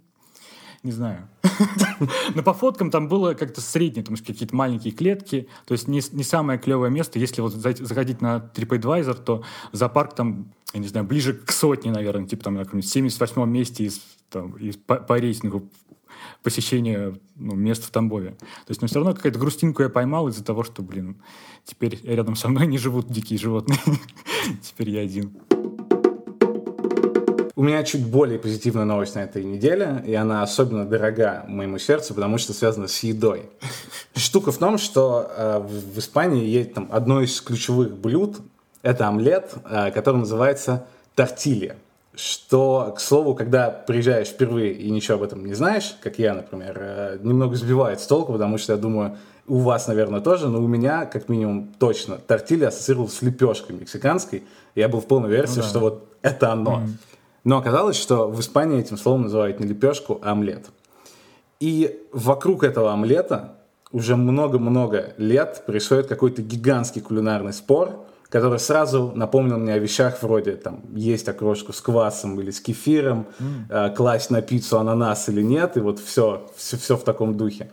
[0.84, 1.30] не знаю.
[2.36, 6.24] Но по фоткам там было как-то среднее, там какие-то маленькие клетки, то есть не, не
[6.24, 7.20] самое клевое место.
[7.20, 12.28] Если вот заходить на TripAdvisor, то зоопарк там, я не знаю, ближе к сотне, наверное,
[12.28, 15.70] типа там на каком-нибудь 78 месте из там, из, по, по рейтингу
[16.42, 18.32] посещения ну, мест в Тамбове.
[18.32, 21.22] То есть, но все равно какая-то грустинку я поймал из-за того, что, блин,
[21.64, 23.80] теперь рядом со мной не живут дикие животные.
[24.62, 25.32] теперь я один.
[27.56, 32.16] У меня чуть более позитивная новость на этой неделе, и она особенно дорога моему сердцу,
[32.16, 33.44] потому что связана с едой.
[34.16, 38.42] Штука в том, что э, в Испании есть там одно из ключевых блюд,
[38.84, 41.76] это омлет, э, который называется тортилья
[42.16, 46.78] что, к слову, когда приезжаешь впервые и ничего об этом не знаешь, как я, например,
[46.80, 49.18] э, немного сбивает с толку, потому что я думаю,
[49.48, 54.44] у вас, наверное, тоже, но у меня, как минимум, точно тортилья ассоциировалась с лепешкой мексиканской.
[54.76, 55.68] Я был в полной версии, ну, да.
[55.68, 56.80] что вот это оно.
[56.80, 56.90] Mm-hmm.
[57.46, 60.68] Но оказалось, что в Испании этим словом называют не лепешку, а омлет.
[61.60, 63.56] И вокруг этого омлета
[63.92, 70.54] уже много-много лет происходит какой-то гигантский кулинарный спор, который сразу напомнил мне о вещах вроде
[70.54, 73.46] там есть окрошку с квасом или с кефиром, mm.
[73.70, 77.72] э, класть на пиццу ананас или нет, и вот все, все, все в таком духе.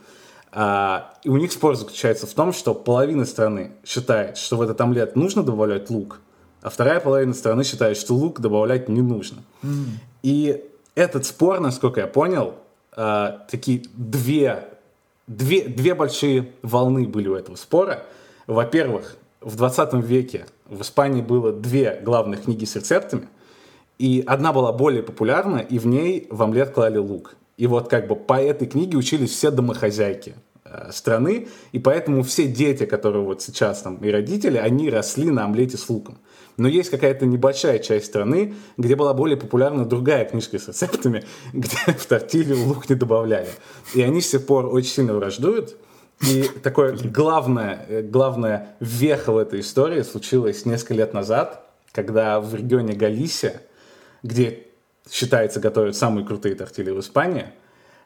[0.53, 4.79] А, и у них спор заключается в том, что половина страны считает, что в этот
[4.83, 6.21] омлет нужно добавлять лук,
[6.61, 9.39] а вторая половина страны считает, что лук добавлять не нужно.
[9.63, 9.85] Mm.
[10.23, 10.63] И
[10.95, 12.57] этот спор, насколько я понял,
[12.99, 14.69] э, такие две,
[15.27, 18.03] две, две большие волны были у этого спора.
[18.47, 23.29] Во-первых, в 20 веке в Испании было две главных книги с рецептами,
[23.99, 27.37] и одна была более популярна, и в ней в омлет клали лук.
[27.57, 32.47] И вот как бы по этой книге учились все домохозяйки э, страны, и поэтому все
[32.47, 36.19] дети, которые вот сейчас там и родители, они росли на омлете с луком.
[36.57, 41.77] Но есть какая-то небольшая часть страны, где была более популярна другая книжка с рецептами, где
[41.99, 43.49] в тортилью лук не добавляли.
[43.95, 45.77] И они с тех пор очень сильно враждуют.
[46.21, 52.95] И такое главное, главное веха в этой истории случилось несколько лет назад, когда в регионе
[52.95, 53.63] Галисия,
[54.23, 54.67] где
[55.11, 57.47] считается готовят самые крутые тортили в Испании,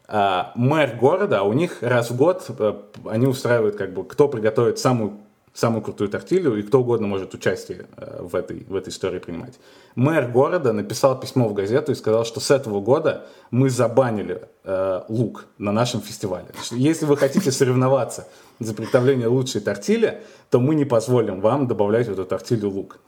[0.07, 2.75] а, мэр города, а у них раз в год э,
[3.07, 5.19] они устраивают, как бы, кто приготовит самую
[5.55, 9.55] самую крутую тортилью, и кто угодно может участие э, в этой, в этой истории принимать.
[9.95, 15.03] Мэр города написал письмо в газету и сказал, что с этого года мы забанили э,
[15.09, 16.47] лук на нашем фестивале.
[16.73, 18.27] Если вы хотите соревноваться
[18.59, 22.99] за приготовление лучшей тортили, то мы не позволим вам добавлять в эту тортилью лук.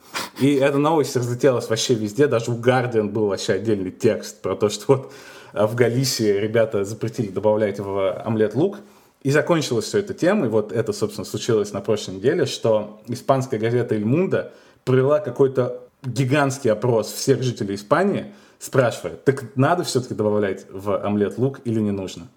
[0.40, 4.68] И эта новость разлетелась вообще везде, даже у Guardian был вообще отдельный текст про то,
[4.68, 5.12] что вот
[5.52, 8.78] в Галисии ребята запретили добавлять в омлет лук.
[9.26, 13.96] И закончилась все тема, и вот это, собственно, случилось на прошлой неделе, что испанская газета
[13.96, 14.52] «Эль Мунда»
[14.84, 21.58] провела какой-то гигантский опрос всех жителей Испании, спрашивая, так надо все-таки добавлять в омлет лук
[21.64, 22.28] или не нужно?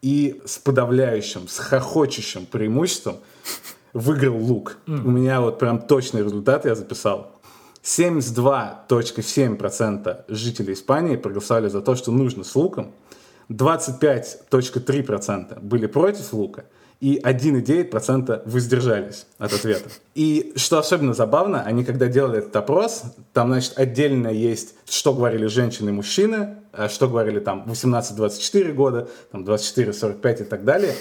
[0.00, 3.16] И с подавляющим, с хохочущим преимуществом
[3.92, 4.76] выиграл лук.
[4.86, 5.06] Mm.
[5.06, 7.32] У меня вот прям точный результат я записал.
[7.82, 12.92] 72.7% жителей Испании проголосовали за то, что нужно с луком–
[13.50, 16.64] 25.3% были против лука,
[17.00, 19.88] и 1,9% воздержались от ответа.
[20.14, 25.46] И что особенно забавно, они когда делали этот опрос, там, значит, отдельно есть, что говорили
[25.46, 30.94] женщины и мужчины, а что говорили там 18-24 года, там 24-45 и так далее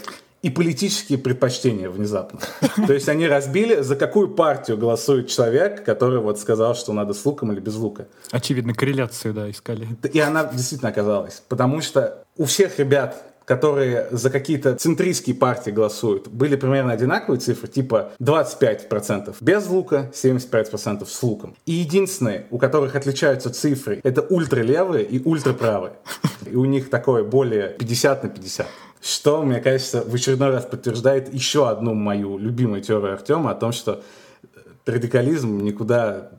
[0.47, 2.39] и политические предпочтения внезапно.
[2.87, 7.25] То есть они разбили, за какую партию голосует человек, который вот сказал, что надо с
[7.25, 8.07] луком или без лука.
[8.31, 9.89] Очевидно, корреляцию, да, искали.
[10.13, 11.43] И она действительно оказалась.
[11.49, 17.69] Потому что у всех ребят которые за какие-то центристские партии голосуют, были примерно одинаковые цифры,
[17.69, 21.55] типа 25% без лука, 75% с луком.
[21.65, 25.93] И единственные, у которых отличаются цифры, это ультралевые и ультраправые.
[26.45, 28.67] И у них такое более 50 на 50.
[29.01, 33.71] Что, мне кажется, в очередной раз подтверждает еще одну мою любимую теорию Артема о том,
[33.71, 34.01] что
[34.85, 36.31] радикализм никуда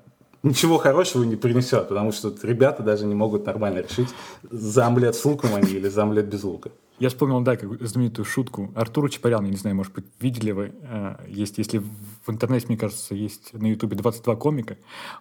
[0.43, 4.09] ничего хорошего не принесет, потому что ребята даже не могут нормально решить,
[4.51, 6.71] за омлет с луком они или за омлет без лука.
[6.99, 8.73] Я вспомнил, да, как знаменитую шутку.
[8.75, 12.77] Артур Чапарян, я не знаю, может быть, видели вы, э, есть, если в интернете, мне
[12.77, 14.77] кажется, есть на Ютубе 22 комика,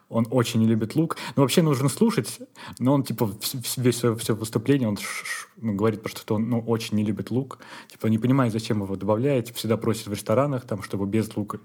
[0.10, 1.18] он очень не любит лук.
[1.36, 2.40] Ну, вообще нужно слушать,
[2.80, 3.32] но он, типа,
[3.78, 4.98] весь свое все выступление, он
[5.58, 7.60] ну, говорит просто, что он ну, очень не любит лук.
[7.92, 11.60] Типа, не понимает, зачем его добавляете, всегда просит в ресторанах, там, чтобы без лука.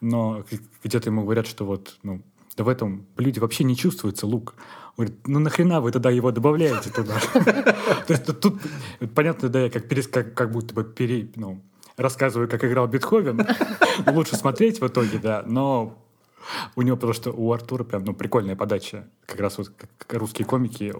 [0.00, 0.42] Но
[0.82, 2.22] где-то ему говорят, что вот, ну,
[2.56, 4.54] да в этом блюде вообще не чувствуется лук.
[4.96, 7.18] Он говорит, ну нахрена вы тогда его добавляете туда?
[7.34, 8.60] То есть тут,
[9.14, 10.94] понятно, да, я как, будто бы
[11.36, 11.62] ну,
[11.96, 13.46] рассказываю, как играл Бетховен.
[14.06, 15.96] Лучше смотреть в итоге, да, но
[16.74, 19.06] у него, потому что у Артура прям, ну, прикольная подача.
[19.26, 20.92] Как раз вот как русские комики,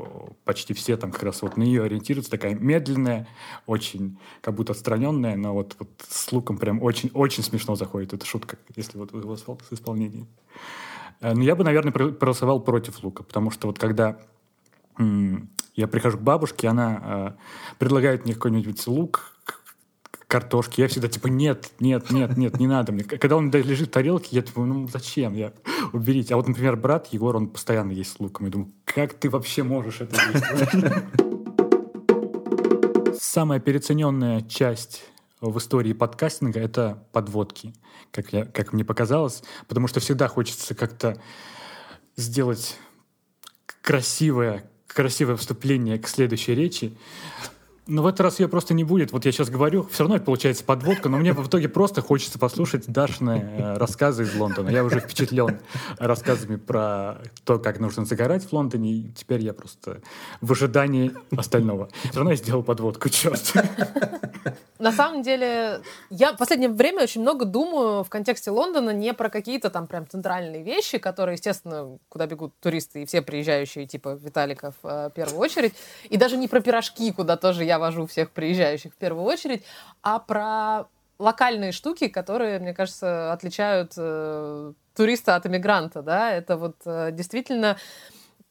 [0.45, 2.31] почти все там как раз вот на нее ориентируются.
[2.31, 3.27] Такая медленная,
[3.67, 8.13] очень как будто отстраненная, но вот, вот с луком прям очень-очень смешно заходит.
[8.13, 9.37] Это шутка, если вот в его
[9.71, 10.27] исполнении.
[11.21, 14.19] Э, ну, я бы, наверное, проголосовал против лука, потому что вот когда
[15.77, 17.31] я прихожу к бабушке, она э,
[17.79, 19.33] предлагает мне какой-нибудь лук,
[20.27, 20.81] картошки.
[20.81, 23.03] Я всегда типа, нет, нет, нет, нет, не надо мне.
[23.03, 25.35] Когда он лежит в тарелке, я думаю, ну зачем?
[25.35, 25.53] Я
[25.93, 26.35] уберите.
[26.35, 28.47] А вот, например, брат Егор, он постоянно есть с луком.
[28.47, 30.45] Я думаю, как ты вообще можешь это есть?
[33.21, 35.05] Самая переоцененная часть
[35.41, 37.75] в истории подкастинга— это подводки,
[38.11, 41.21] как, я, как мне показалось, потому что всегда хочется как-то
[42.17, 42.77] сделать
[43.81, 46.97] красивое, красивое вступление к следующей речи.
[47.87, 49.13] Но в этот раз ее просто не будет.
[49.13, 52.87] Вот я сейчас говорю, все равно получается подводка, но мне в итоге просто хочется послушать
[52.87, 54.71] Дашины э, рассказы из Лондона.
[54.71, 55.59] Я уже впечатлен
[55.99, 60.03] рассказами про то, как нужно загорать в Лондоне, и теперь я просто
[60.41, 61.89] в ожидании остального.
[62.05, 63.53] Все равно я сделал подводку, черт.
[64.81, 69.29] На самом деле, я в последнее время очень много думаю в контексте Лондона не про
[69.29, 74.75] какие-то там прям центральные вещи, которые, естественно, куда бегут туристы и все приезжающие, типа Виталиков,
[74.83, 75.75] э, в первую очередь,
[76.09, 79.65] и даже не про пирожки, куда тоже я вожу всех приезжающих в первую очередь,
[80.03, 80.89] а про
[81.21, 87.77] локальные штуки, которые, мне кажется, отличают э, туриста от иммигранта, да, это вот э, действительно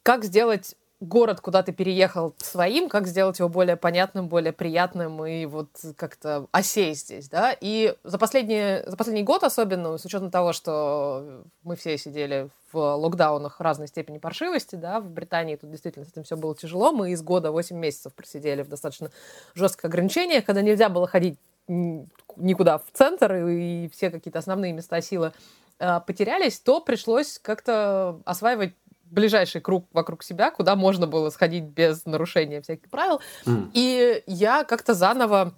[0.03, 5.45] как сделать город, куда ты переехал своим, как сделать его более понятным, более приятным и
[5.45, 7.55] вот как-то осесть здесь, да.
[7.59, 12.95] И за, последние, за последний год особенно, с учетом того, что мы все сидели в
[12.95, 17.11] локдаунах разной степени паршивости, да, в Британии тут действительно с этим все было тяжело, мы
[17.11, 19.09] из года 8 месяцев просидели в достаточно
[19.55, 25.33] жестких ограничениях, когда нельзя было ходить никуда в центр, и все какие-то основные места силы
[25.81, 28.73] а, потерялись, то пришлось как-то осваивать
[29.11, 33.21] ближайший круг вокруг себя, куда можно было сходить без нарушения всяких правил.
[33.45, 33.71] Mm.
[33.73, 35.53] И я как-то заново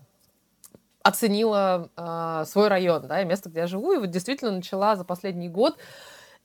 [1.03, 5.03] оценила э, свой район, да, и место, где я живу, и вот действительно начала за
[5.03, 5.77] последний год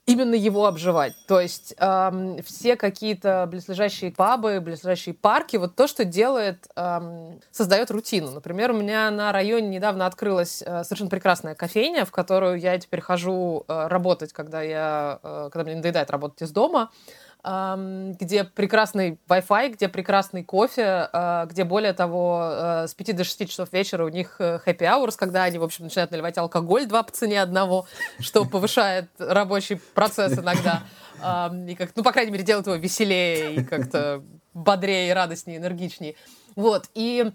[0.07, 1.13] именно его обживать.
[1.27, 7.91] То есть эм, все какие-то близлежащие пабы, близлежащие парки, вот то, что делает, эм, создает
[7.91, 8.31] рутину.
[8.31, 13.01] Например, у меня на районе недавно открылась э, совершенно прекрасная кофейня, в которую я теперь
[13.01, 16.89] хожу э, работать, когда, я, э, когда мне надоедает работать из дома
[17.43, 23.49] где прекрасный Wi-Fi, где прекрасный кофе, а, где, более того, а, с 5 до 6
[23.49, 27.03] часов вечера у них э, happy hours, когда они, в общем, начинают наливать алкоголь два
[27.03, 27.87] по цене одного,
[28.19, 30.83] что повышает рабочий процесс иногда.
[31.67, 34.23] И как, ну, по крайней мере, делает его веселее и как-то
[34.53, 36.15] бодрее, радостнее, энергичнее.
[36.55, 36.89] Вот.
[36.93, 37.31] И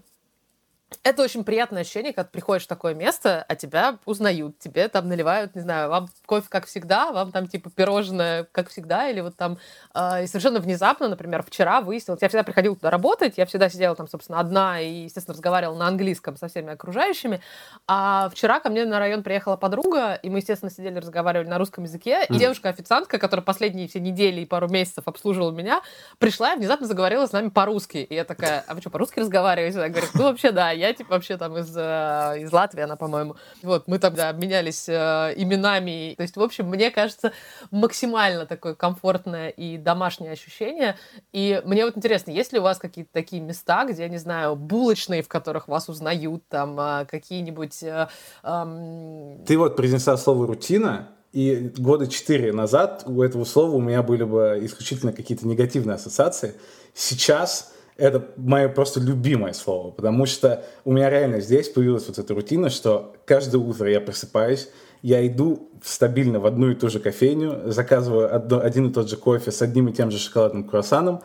[1.03, 5.55] это очень приятное ощущение, когда приходишь в такое место, а тебя узнают, тебе там наливают,
[5.55, 9.57] не знаю, вам кофе как всегда, вам там типа пирожное как всегда, или вот там
[9.93, 13.95] э, и совершенно внезапно, например, вчера выяснилось, я всегда приходила туда работать, я всегда сидела
[13.95, 17.41] там, собственно, одна и, естественно, разговаривала на английском со всеми окружающими,
[17.87, 21.83] а вчера ко мне на район приехала подруга, и мы, естественно, сидели, разговаривали на русском
[21.83, 22.35] языке, mm.
[22.35, 25.81] и девушка-официантка, которая последние все недели и пару месяцев обслуживала меня,
[26.17, 29.79] пришла и внезапно заговорила с нами по-русски, и я такая, а вы что, по-русски разговариваете?
[29.79, 33.35] Она говорит, ну, вообще, да, я типа вообще там из, э, из Латвии, она, по-моему.
[33.61, 36.13] Вот, мы тогда обменялись э, именами.
[36.17, 37.31] То есть, в общем, мне кажется,
[37.71, 40.97] максимально такое комфортное и домашнее ощущение.
[41.31, 44.55] И мне вот интересно, есть ли у вас какие-то такие места, где, я не знаю,
[44.55, 47.81] булочные, в которых вас узнают, там, э, какие-нибудь...
[47.83, 48.09] Э,
[48.43, 54.03] э, Ты вот произнесла слово «рутина», и года четыре назад у этого слова у меня
[54.03, 56.53] были бы исключительно какие-то негативные ассоциации.
[56.93, 62.33] Сейчас это мое просто любимое слово, потому что у меня реально здесь появилась вот эта
[62.33, 64.69] рутина, что каждое утро я просыпаюсь,
[65.01, 69.17] я иду стабильно в одну и ту же кофейню, заказываю одно, один и тот же
[69.17, 71.21] кофе с одним и тем же шоколадным круассаном,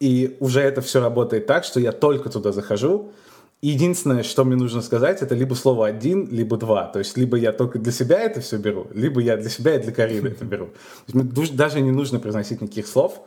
[0.00, 3.12] и уже это все работает так, что я только туда захожу,
[3.60, 6.86] Единственное, что мне нужно сказать, это либо слово один, либо два.
[6.86, 9.82] То есть, либо я только для себя это все беру, либо я для себя и
[9.82, 10.70] для Карины это беру.
[11.08, 13.20] Даже не нужно произносить никаких слов.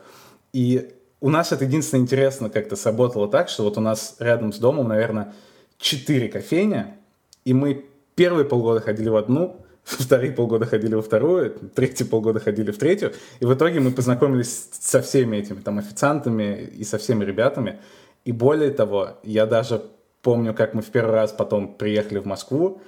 [0.54, 4.58] И у нас это единственное интересно как-то сработало так, что вот у нас рядом с
[4.58, 5.32] домом, наверное,
[5.78, 6.96] четыре кофейня,
[7.44, 12.72] и мы первые полгода ходили в одну, вторые полгода ходили во вторую, третьи полгода ходили
[12.72, 17.24] в третью, и в итоге мы познакомились со всеми этими там официантами и со всеми
[17.24, 17.78] ребятами.
[18.24, 19.80] И более того, я даже
[20.22, 22.82] помню, как мы в первый раз потом приехали в Москву,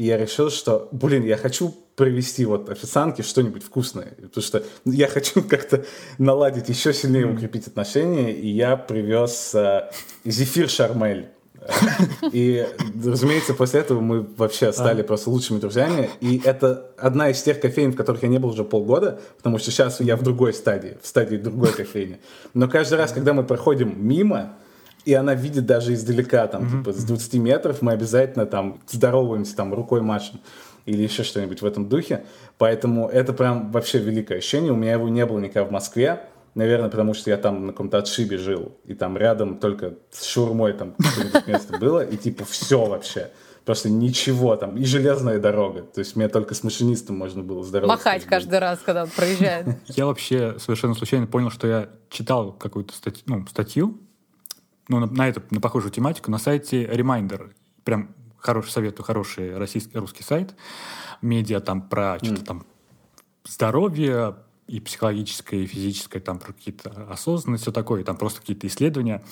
[0.00, 5.06] и я решил, что, блин, я хочу привезти вот официантке что-нибудь вкусное, потому что я
[5.08, 5.84] хочу как-то
[6.16, 9.90] наладить, еще сильнее укрепить отношения, и я привез э,
[10.24, 11.28] зефир Шармель.
[12.32, 12.66] И,
[13.04, 16.08] разумеется, после этого мы вообще стали просто лучшими друзьями.
[16.20, 19.70] И это одна из тех кофеин, в которых я не был уже полгода, потому что
[19.70, 22.20] сейчас я в другой стадии, в стадии другой кофейни.
[22.54, 24.56] Но каждый раз, когда мы проходим мимо,
[25.04, 26.78] и она видит даже издалека, там, mm-hmm.
[26.78, 30.40] типа, с 20 метров мы обязательно там здороваемся, там, рукой машем
[30.86, 32.24] или еще что-нибудь в этом духе.
[32.58, 34.72] Поэтому это прям вообще великое ощущение.
[34.72, 36.20] У меня его не было никогда в Москве.
[36.54, 38.76] Наверное, потому что я там на каком-то отшибе жил.
[38.84, 42.04] И там рядом только с шурмой там какое-нибудь место было.
[42.04, 43.30] И типа все вообще.
[43.64, 44.76] Просто ничего там.
[44.76, 45.82] И железная дорога.
[45.82, 48.08] То есть мне только с машинистом можно было здороваться.
[48.08, 49.66] Махать каждый раз, когда он проезжает.
[49.86, 54.00] Я вообще совершенно случайно понял, что я читал какую-то статью, ну, статью
[54.90, 57.52] ну, на, на эту, на похожую тематику на сайте Reminder.
[57.84, 60.54] Прям хороший советую, хороший российский, русский сайт.
[61.22, 62.24] Медиа там про mm.
[62.24, 62.66] что-то там
[63.46, 64.36] здоровье,
[64.66, 69.24] и психологическое, и физическое, там про какие-то осознанность, все такое, там просто какие-то исследования.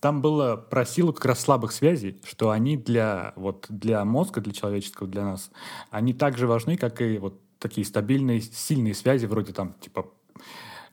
[0.00, 4.52] Там было про силу как раз слабых связей, что они для, вот, для мозга, для
[4.52, 5.50] человеческого, для нас,
[5.90, 10.06] они так же важны, как и вот такие стабильные, сильные связи, вроде там, типа,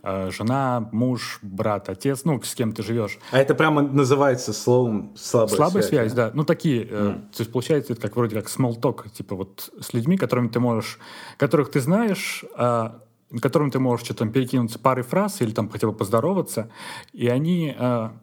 [0.04, 3.20] жена, муж, брат, отец, ну, с кем ты живешь.
[3.32, 5.88] А это прямо называется словом слабая, слабая связь?
[5.88, 6.32] связь, да.
[6.34, 7.14] Ну, такие, mm.
[7.32, 10.60] то есть получается это как вроде как small talk, типа вот с людьми, которыми ты
[10.60, 11.00] можешь,
[11.38, 13.02] которых ты знаешь, а,
[13.42, 16.70] которым ты можешь что-то там перекинуться парой фраз или там хотя бы поздороваться,
[17.14, 18.14] и они, а,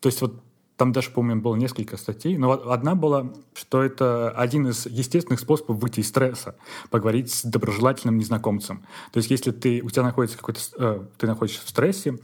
[0.00, 0.42] то есть вот
[0.76, 5.78] там даже, по-моему, было несколько статей, но одна была, что это один из естественных способов
[5.78, 6.56] выйти из стресса,
[6.90, 8.84] поговорить с доброжелательным незнакомцем.
[9.12, 12.18] То есть если ты, у тебя находится какой-то, э, ты находишься в стрессе,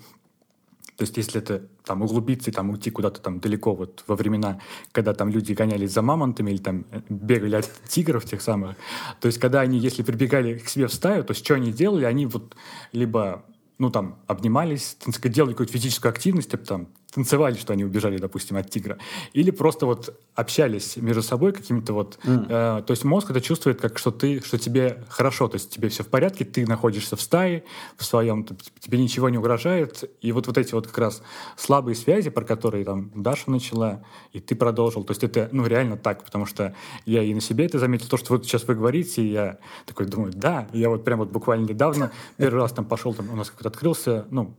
[0.97, 4.61] то есть если это там углубиться и там уйти куда-то там далеко вот во времена,
[4.93, 8.77] когда там люди гонялись за мамонтами или там э, бегали от тигров тех самых,
[9.21, 12.05] то есть когда они, если прибегали к себе в стаю, то есть что они делали,
[12.05, 12.55] они вот
[12.93, 13.45] либо
[13.83, 18.71] ну, там, обнимались, делали какую-то физическую активность, типа, там, танцевали, что они убежали, допустим, от
[18.71, 18.99] тигра,
[19.33, 22.19] или просто вот общались между собой какими-то вот...
[22.25, 22.47] Mm.
[22.49, 25.89] Э, то есть мозг это чувствует, как что ты, что тебе хорошо, то есть тебе
[25.89, 27.65] все в порядке, ты находишься в стае,
[27.97, 28.47] в своем,
[28.81, 31.23] тебе ничего не угрожает, и вот вот эти вот как раз
[31.57, 34.03] слабые связи, про которые там Даша начала,
[34.33, 37.67] и ты продолжил, то есть это, ну, реально так, потому что я и на себе
[37.67, 41.05] это заметил, то, что вот сейчас вы говорите, и я такой думаю, да, я вот
[41.05, 44.55] прям вот буквально недавно первый раз там пошел, там у нас какой-то открылся, ну,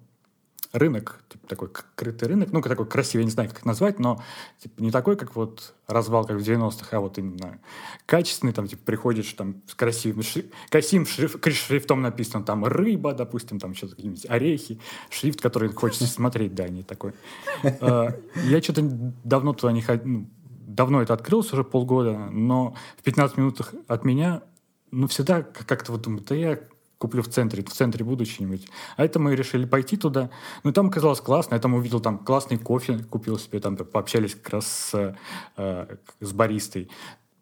[0.73, 4.21] рынок, типа такой крытый рынок, ну, такой красивый, я не знаю, как это назвать, но
[4.57, 7.59] типа, не такой, как вот развал, как в 90-х, а вот именно
[8.07, 10.51] качественный, там, типа, приходишь там с красивым, шри...
[10.69, 11.37] красивым шриф...
[11.45, 14.79] шрифтом написано, там, рыба, допустим, там, что-то какие-нибудь орехи,
[15.11, 17.13] шрифт, который хочется смотреть, да, не такой.
[17.79, 18.09] А,
[18.45, 18.81] я что-то
[19.23, 20.29] давно туда не ходил, ну,
[20.65, 24.41] давно это открылось, уже полгода, но в 15 минутах от меня
[24.89, 26.59] ну, всегда как-то вот думаю, да я
[27.03, 28.69] куплю в центре, в центре буду что-нибудь.
[28.95, 30.29] А это мы решили пойти туда.
[30.63, 31.55] Ну, там оказалось классно.
[31.55, 35.17] Я там увидел там классный кофе, купил себе, там пообщались как раз с,
[35.57, 36.89] э, с баристой.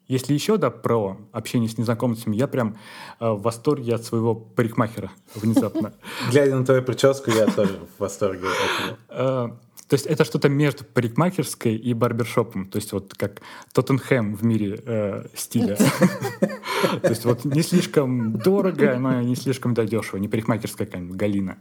[0.08, 2.76] Если еще, да, про общение с незнакомцами, я прям
[3.20, 5.94] э, в восторге от своего парикмахера внезапно.
[6.32, 8.98] Глядя на твою прическу, я тоже в восторге от.
[9.10, 9.50] Э,
[9.92, 12.66] то есть это что-то между парикмахерской и барбершопом.
[12.68, 13.42] То есть вот как
[13.74, 15.76] Тоттенхэм в мире э, стиля.
[17.02, 20.16] То есть вот не слишком дорого, но не слишком дешево.
[20.16, 21.58] Не парикмахерская какая-нибудь Галина.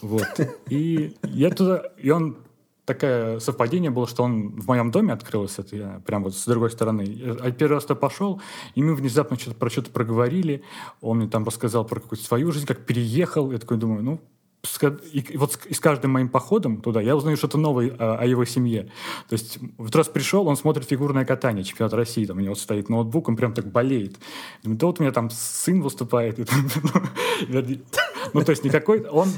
[0.00, 0.28] Вот.
[0.68, 1.82] И я туда...
[1.98, 2.36] И он
[2.84, 6.70] такое совпадение было, что он в моем доме открылся, это я прям вот с другой
[6.70, 7.02] стороны.
[7.40, 8.40] А первый раз то пошел,
[8.76, 10.62] и мы внезапно что-то про что-то проговорили.
[11.00, 13.50] Он мне там рассказал про какую-то свою жизнь, как переехал.
[13.50, 14.20] Я такой думаю, ну,
[15.12, 18.84] и вот с каждым моим походом туда я узнаю что-то новое о, о его семье.
[19.28, 22.88] То есть вот раз пришел, он смотрит фигурное катание, чемпионат России, там у него стоит
[22.88, 24.20] ноутбук, он прям так болеет.
[24.62, 26.38] Да вот у меня там сын выступает.
[28.34, 29.04] Ну, то есть никакой...
[29.08, 29.28] Он,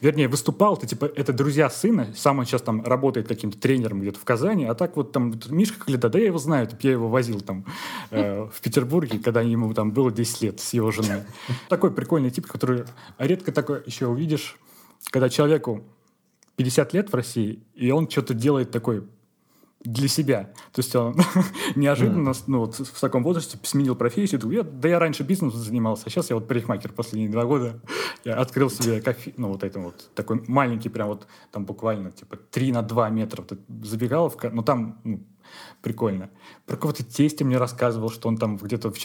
[0.00, 4.18] вернее, выступал, это типа, это друзья сына, сам он сейчас там работает каким-то тренером где-то
[4.18, 7.42] в Казани, а так вот там Мишка Калида, да я его знаю, я его возил
[7.42, 7.64] там
[8.10, 11.22] э, в Петербурге, когда ему там было 10 лет с его женой.
[11.68, 12.84] Такой прикольный тип, который
[13.18, 14.56] редко такой еще увидишь
[15.10, 15.84] когда человеку
[16.56, 19.04] 50 лет в России, и он что-то делает такой
[19.82, 20.50] для себя.
[20.72, 21.16] То есть он
[21.74, 22.44] неожиданно mm.
[22.46, 24.40] ну, вот, в таком возрасте сменил профессию.
[24.50, 27.80] Я, да я раньше бизнесом занимался, а сейчас я вот парикмахер последние два года.
[28.24, 32.36] Я открыл себе кофе, ну вот это вот, такой маленький, прям вот там буквально типа
[32.36, 35.24] 3 на 2 метра вот, забегаловка, но там ну,
[35.80, 36.28] прикольно.
[36.66, 38.98] Про какого-то тестя мне рассказывал, что он там где-то в,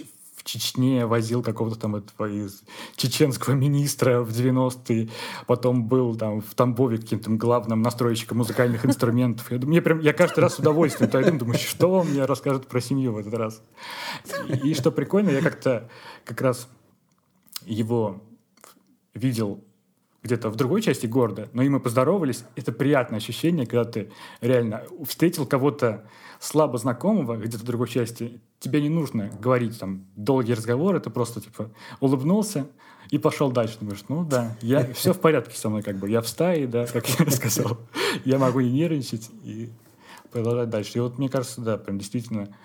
[0.46, 2.62] Чечне возил какого-то там этого из
[2.96, 5.10] чеченского министра в 90-е,
[5.48, 9.52] потом был там в Тамбове каким-то главным настройщиком музыкальных инструментов.
[9.52, 12.68] Я, думаю, мне прям, я каждый раз с удовольствием туда думаю, что он мне расскажет
[12.68, 13.64] про семью в этот раз.
[14.48, 15.90] И, и что прикольно, я как-то
[16.24, 16.70] как раз
[17.66, 18.22] его
[19.16, 19.64] видел
[20.22, 22.44] где-то в другой части города, но и мы поздоровались.
[22.56, 26.08] Это приятное ощущение, когда ты реально встретил кого-то
[26.46, 28.40] слабо знакомого где-то в другой части.
[28.60, 32.68] Тебе не нужно говорить там долгий разговор, это просто типа улыбнулся
[33.10, 33.78] и пошел дальше.
[33.80, 36.86] Думаешь, ну да, я, все в порядке со мной, как бы я в стае, да,
[36.86, 37.78] как я сказал.
[38.24, 39.72] Я могу не нервничать и
[40.32, 40.98] продолжать дальше.
[40.98, 42.56] И вот мне кажется, да, прям действительно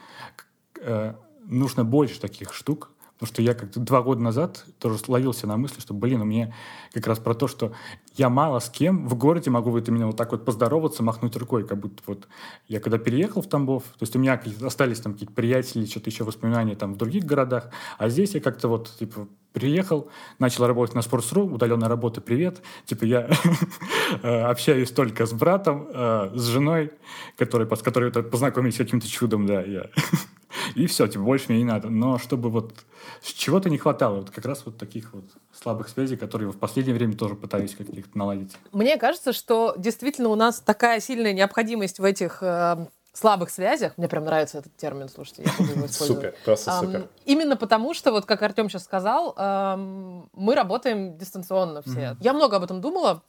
[0.81, 1.15] э,
[1.45, 5.79] нужно больше таких штук, Потому что я как-то два года назад тоже словился на мысли,
[5.81, 6.55] что, блин, у меня
[6.95, 7.75] как раз про то, что
[8.17, 11.67] я мало с кем в городе могу вот именно вот так вот поздороваться, махнуть рукой,
[11.67, 12.29] как будто вот
[12.67, 16.25] я когда переехал в Тамбов, то есть у меня остались там какие-то приятели, что-то еще
[16.25, 17.69] воспоминания там в других городах,
[17.99, 20.09] а здесь я как-то вот, типа, приехал,
[20.39, 22.63] начал работать на Sports.ru, удаленная работа, привет.
[22.87, 23.29] Типа я
[24.23, 26.93] э, общаюсь только с братом, э, с женой,
[27.37, 29.91] который, с которой познакомились каким-то чудом, да, я
[30.75, 31.89] и все, типа, больше мне не надо.
[31.89, 32.73] Но чтобы вот
[33.23, 37.17] чего-то не хватало, вот как раз вот таких вот слабых связей, которые в последнее время
[37.17, 38.57] тоже пытаюсь как-то наладить.
[38.73, 43.97] Мне кажется, что действительно у нас такая сильная необходимость в этих э, слабых связях.
[43.97, 46.23] Мне прям нравится этот термин, слушайте, я буду его использовать.
[46.23, 47.09] Супер, просто супер.
[47.25, 52.17] Именно потому, что, вот как Артем сейчас сказал, мы работаем дистанционно все.
[52.21, 53.23] Я много об этом думала,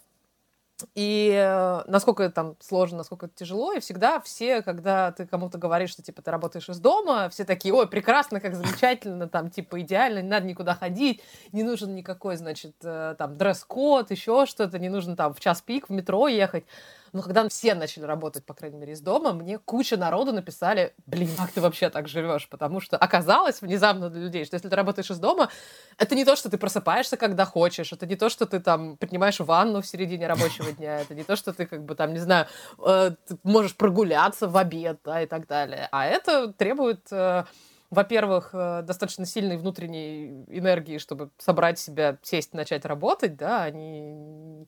[0.96, 5.92] и э, насколько там сложно, насколько это тяжело, и всегда все, когда ты кому-то говоришь,
[5.92, 10.22] что типа ты работаешь из дома, все такие, ой, прекрасно, как замечательно, там типа идеально,
[10.22, 11.22] не надо никуда ходить,
[11.52, 15.90] не нужен никакой, значит, э, там дресс-код, еще что-то, не нужно там в час пик
[15.90, 16.66] в метро ехать.
[17.14, 21.30] Но когда все начали работать, по крайней мере, из дома, мне куча народу написали, блин,
[21.38, 22.48] как ты вообще так живешь?
[22.50, 25.50] Потому что оказалось внезапно для людей, что если ты работаешь из дома,
[25.98, 29.40] это не то, что ты просыпаешься, когда хочешь, это не то, что ты там принимаешь
[29.40, 32.48] ванну в середине рабочего дня, это не то, что ты как бы там, не знаю,
[32.86, 33.12] э,
[33.44, 35.90] можешь прогуляться в обед, да, и так далее.
[35.92, 37.44] А это требует э,
[37.92, 44.66] во-первых, э, достаточно сильной внутренней энергии, чтобы собрать себя, сесть, начать работать, да, они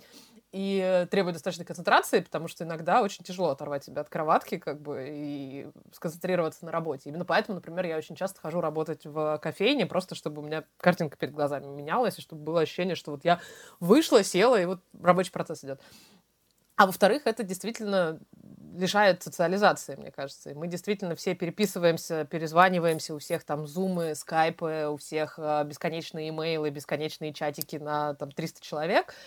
[0.53, 5.07] и требует достаточной концентрации, потому что иногда очень тяжело оторвать себя от кроватки, как бы,
[5.09, 7.09] и сконцентрироваться на работе.
[7.09, 11.17] Именно поэтому, например, я очень часто хожу работать в кофейне, просто чтобы у меня картинка
[11.17, 13.39] перед глазами менялась, и чтобы было ощущение, что вот я
[13.79, 15.81] вышла, села, и вот рабочий процесс идет.
[16.75, 18.19] А во-вторых, это действительно
[18.75, 20.51] лишает социализации, мне кажется.
[20.51, 26.29] И мы действительно все переписываемся, перезваниваемся, у всех там зумы, скайпы, у всех э, бесконечные
[26.29, 29.15] имейлы, бесконечные чатики на там 300 человек—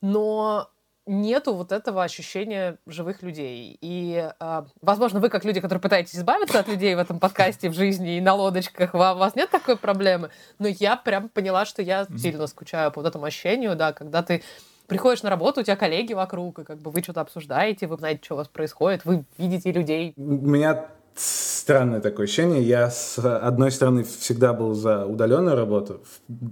[0.00, 0.70] но
[1.06, 3.78] нету вот этого ощущения живых людей.
[3.80, 7.74] И, э, возможно, вы, как люди, которые пытаетесь избавиться от людей в этом подкасте, в
[7.74, 10.30] жизни и на лодочках, у вас нет такой проблемы.
[10.58, 14.42] Но я прям поняла, что я сильно скучаю по вот этому ощущению, да, когда ты
[14.88, 18.22] приходишь на работу, у тебя коллеги вокруг, и как бы вы что-то обсуждаете, вы знаете,
[18.24, 20.12] что у вас происходит, вы видите людей.
[20.16, 20.86] У меня
[21.16, 22.62] странное такое ощущение.
[22.62, 26.00] Я, с одной стороны, всегда был за удаленную работу,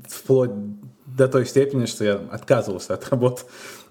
[0.09, 0.51] вплоть
[1.07, 3.43] до той степени, что я отказывался от работы,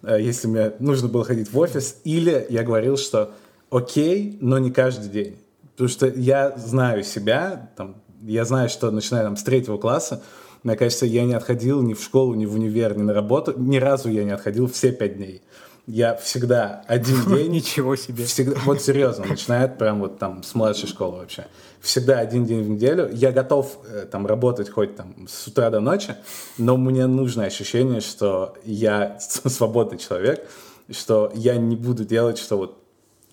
[0.04, 3.32] э, если мне нужно было ходить в офис, или я говорил, что
[3.70, 5.38] окей, но не каждый день.
[5.72, 10.22] Потому что я знаю себя, там, я знаю, что начиная там, с третьего класса,
[10.64, 13.54] мне кажется, я не отходил ни в школу, ни в универ, ни на работу.
[13.58, 15.42] Ни разу я не отходил все пять дней
[15.86, 17.52] я всегда один день...
[17.52, 18.26] Ничего себе.
[18.26, 21.48] Всегда, вот серьезно, начинает прям вот там с младшей школы вообще.
[21.82, 23.10] Всегда один день в неделю.
[23.12, 26.16] Я готов э, там работать хоть там с утра до ночи,
[26.58, 30.50] но мне нужно ощущение, что я свободный человек,
[30.90, 32.80] что я не буду делать, что вот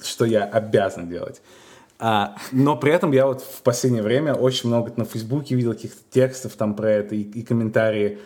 [0.03, 1.43] что я обязан делать.
[1.99, 6.01] А, но при этом я вот в последнее время очень много на Фейсбуке видел каких-то
[6.11, 8.19] текстов там про это и, и комментарии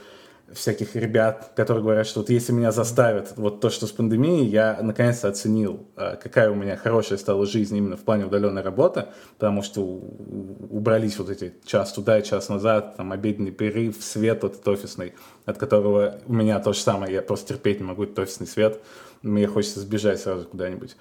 [0.53, 4.79] всяких ребят, которые говорят, что вот если меня заставят вот то, что с пандемией, я
[4.83, 9.07] наконец-то оценил, а, какая у меня хорошая стала жизнь именно в плане удаленной работы,
[9.39, 14.55] потому что убрались вот эти час туда и час назад, там обеденный перерыв, свет вот
[14.55, 15.15] этот офисный,
[15.47, 18.81] от которого у меня то же самое, я просто терпеть не могу этот офисный свет,
[19.23, 20.97] мне хочется сбежать сразу куда-нибудь.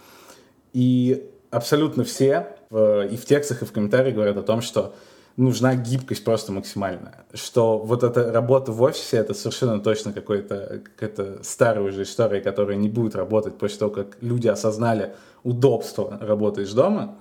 [0.72, 4.96] И абсолютно все и в текстах, и в комментариях говорят о том, что
[5.38, 7.26] нужна гибкость просто максимальная.
[7.34, 12.78] Что вот эта работа в офисе, это совершенно точно какой-то, какая-то старая уже история, которая
[12.78, 17.16] не будет работать после того, как люди осознали удобство работы из дома.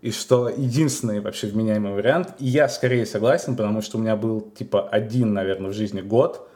[0.00, 4.40] И что единственный вообще вменяемый вариант, и я скорее согласен, потому что у меня был
[4.40, 6.48] типа один, наверное, в жизни год,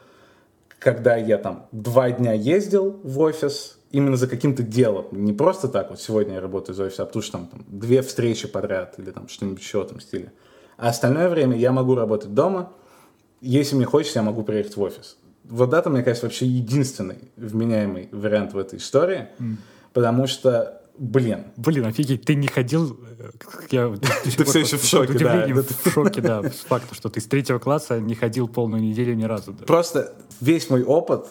[0.79, 5.07] когда я там два дня ездил в офис, именно за каким-то делом.
[5.13, 8.03] Не просто так, вот сегодня я работаю из офиса, а потому что там, там две
[8.03, 10.33] встречи подряд или там что-нибудь еще в этом стиле.
[10.83, 12.73] А остальное время я могу работать дома.
[13.41, 15.17] Если мне хочется, я могу приехать в офис.
[15.45, 19.57] Вот это, мне кажется, вообще единственный вменяемый вариант в этой истории, mm.
[19.93, 21.45] потому что Блин.
[21.57, 22.99] Блин, офигеть, ты не ходил...
[23.71, 25.47] Я, ты все еще в шоке, да.
[25.47, 29.25] В шоке, да, с факта, что ты с третьего класса не ходил полную неделю ни
[29.25, 29.55] разу.
[29.55, 31.29] Просто весь мой опыт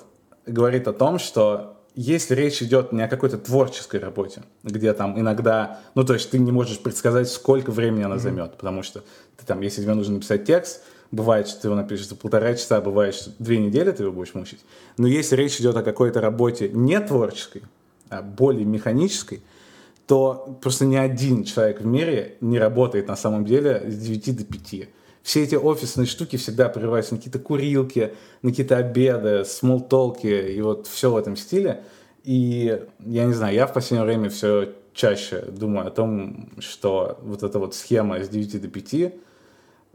[0.47, 5.79] говорит о том, что если речь идет не о какой-то творческой работе, где там иногда,
[5.95, 9.03] ну то есть ты не можешь предсказать, сколько времени она займет, потому что
[9.37, 12.79] ты там, если тебе нужно написать текст, бывает, что ты его напишешь за полтора часа,
[12.79, 14.59] бывает, что две недели ты его будешь мучить.
[14.97, 17.63] Но если речь идет о какой-то работе не творческой,
[18.09, 19.41] а более механической,
[20.07, 24.43] то просто ни один человек в мире не работает на самом деле с 9 до
[24.45, 24.89] 5
[25.23, 30.87] все эти офисные штуки всегда прерываются на какие-то курилки, на какие-то обеды, смолтолки и вот
[30.87, 31.83] все в этом стиле.
[32.23, 37.43] И я не знаю, я в последнее время все чаще думаю о том, что вот
[37.43, 39.13] эта вот схема с 9 до 5,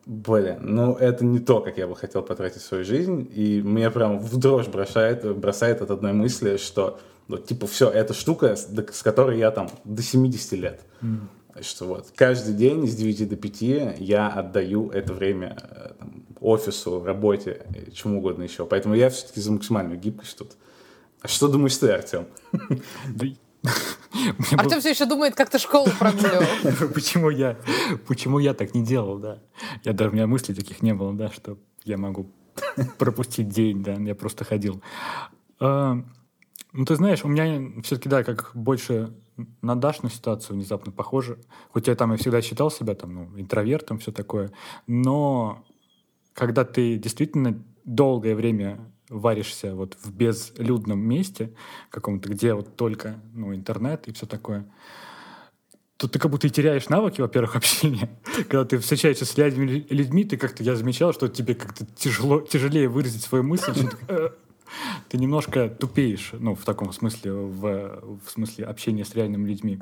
[0.06, 4.18] блин, ну это не то, как я бы хотел потратить свою жизнь, и мне прям
[4.18, 6.98] в дрожь бросает, бросает от одной мысли, что
[7.28, 10.80] ну, типа все, эта штука, с которой я там до 70 лет.
[11.02, 11.18] Mm
[11.62, 13.62] что вот каждый день с 9 до 5
[13.98, 18.66] я отдаю это время э, там, офису, работе, чему угодно еще.
[18.66, 20.52] Поэтому я все-таки за максимальную гибкость тут.
[21.22, 22.26] А что думаешь ты, Артем?
[24.52, 26.44] Артем все еще думает, как ты школу прогуливал.
[26.94, 27.56] Почему я,
[28.06, 29.38] почему я так не делал, да?
[29.84, 32.30] Я даже у меня мыслей таких не было, да, что я могу
[32.98, 34.82] пропустить день, да, я просто ходил.
[35.58, 35.98] А,
[36.72, 39.12] ну, ты знаешь, у меня все-таки, да, как больше
[39.62, 41.38] на Дашну ситуацию внезапно похоже.
[41.70, 44.50] Хоть я там и всегда считал себя там, ну, интровертом, все такое.
[44.86, 45.64] Но
[46.32, 48.78] когда ты действительно долгое время
[49.08, 51.54] варишься вот в безлюдном месте
[51.90, 54.66] каком-то, где вот только ну, интернет и все такое,
[55.96, 58.10] то ты как будто и теряешь навыки, во-первых, общения.
[58.48, 63.22] Когда ты встречаешься с людьми, ты как-то, я замечал, что тебе как-то тяжело, тяжелее выразить
[63.22, 63.72] свою мысль,
[65.08, 69.80] ты немножко тупеешь, ну, в таком смысле, в, в смысле общения с реальными людьми.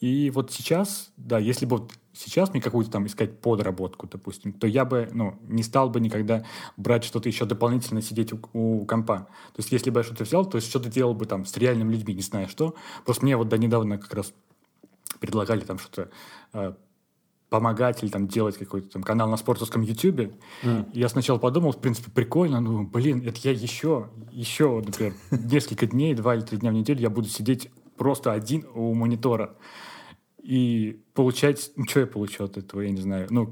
[0.00, 4.66] И вот сейчас, да, если бы вот сейчас мне какую-то там искать подработку, допустим, то
[4.66, 6.44] я бы, ну, не стал бы никогда
[6.76, 9.28] брать что-то еще дополнительно сидеть у, у компа.
[9.54, 11.92] То есть если бы я что-то взял, то есть что-то делал бы там с реальными
[11.92, 12.74] людьми, не знаю что.
[13.04, 14.32] Просто мне вот до недавно как раз
[15.20, 16.10] предлагали там что-то
[16.52, 16.74] э,
[17.54, 20.32] помогать или там делать какой-то там канал на спортовском ютубе.
[20.64, 20.88] Mm.
[20.92, 26.14] Я сначала подумал, в принципе, прикольно, ну, блин, это я еще, еще, например, несколько дней,
[26.14, 29.54] два или три дня в неделю я буду сидеть просто один у монитора
[30.42, 33.48] и получать, ну, что я получу от этого, я не знаю, ну,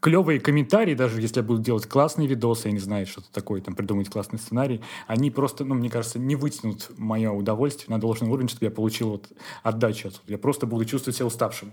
[0.00, 3.74] клевые комментарии, даже если я буду делать классные видосы, я не знаю, что-то такое, там,
[3.74, 8.50] придумать классный сценарий, они просто, ну, мне кажется, не вытянут мое удовольствие на должный уровень,
[8.50, 9.32] чтобы я получил вот
[9.62, 10.10] отдачу.
[10.26, 11.72] Я просто буду чувствовать себя уставшим.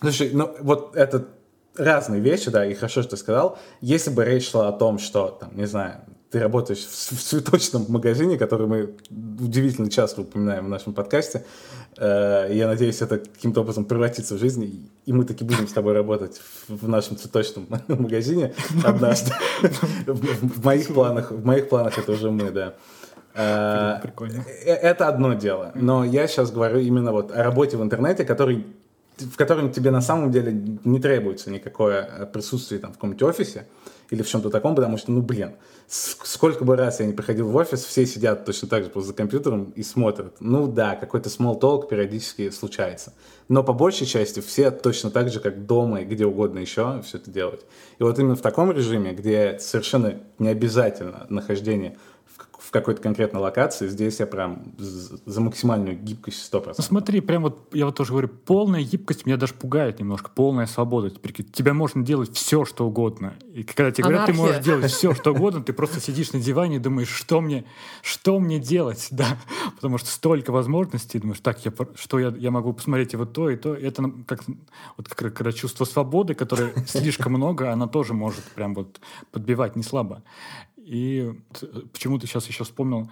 [0.00, 1.26] Слушай, ну вот это
[1.76, 3.58] разные вещи, да, и хорошо, что ты сказал.
[3.80, 7.86] Если бы речь шла о том, что, там, не знаю, ты работаешь в, в цветочном
[7.88, 8.94] магазине, который мы
[9.40, 11.44] удивительно часто упоминаем в нашем подкасте,
[11.96, 15.94] э, я надеюсь, это каким-то образом превратится в жизнь, и мы таки будем с тобой
[15.94, 19.32] работать в, в нашем цветочном магазине однажды.
[20.06, 22.74] В моих планах, в моих планах это уже мы, да.
[23.34, 24.44] Э, Прикольно.
[24.64, 25.72] Э, это одно дело.
[25.74, 28.66] Но я сейчас говорю именно вот о работе в интернете, который
[29.18, 30.52] в котором тебе на самом деле
[30.84, 33.66] не требуется никакое э, присутствие там в каком-нибудь офисе
[34.10, 35.56] или в чем-то таком, потому что, ну, блин,
[35.88, 39.14] сколько бы раз я не приходил в офис, все сидят точно так же просто за
[39.14, 40.36] компьютером и смотрят.
[40.40, 43.14] Ну да, какой-то small talk периодически случается.
[43.48, 47.18] Но по большей части все точно так же, как дома и где угодно еще, все
[47.18, 47.64] это делают.
[47.98, 51.96] И вот именно в таком режиме, где совершенно не обязательно нахождение
[52.80, 53.88] какой-то конкретной локации.
[53.88, 56.74] Здесь я прям за максимальную гибкость 100%.
[56.76, 60.66] Ну, смотри, прям вот, я вот тоже говорю, полная гибкость меня даже пугает немножко, полная
[60.66, 61.10] свобода.
[61.10, 63.34] Теперь тебя можно делать все, что угодно.
[63.52, 66.76] И когда тебе говорят, ты можешь делать все, что угодно, ты просто сидишь на диване
[66.76, 67.64] и думаешь, что мне,
[68.02, 69.38] что мне делать, да,
[69.74, 73.50] потому что столько возможностей, думаешь, так, я, что я, я могу посмотреть и вот то,
[73.50, 73.74] и то.
[73.74, 74.44] Это как,
[74.96, 79.00] вот как, когда чувство свободы, которое слишком много, она тоже может прям вот
[79.32, 80.22] подбивать не слабо.
[80.86, 81.32] И
[81.92, 83.10] почему-то сейчас еще вспомнил,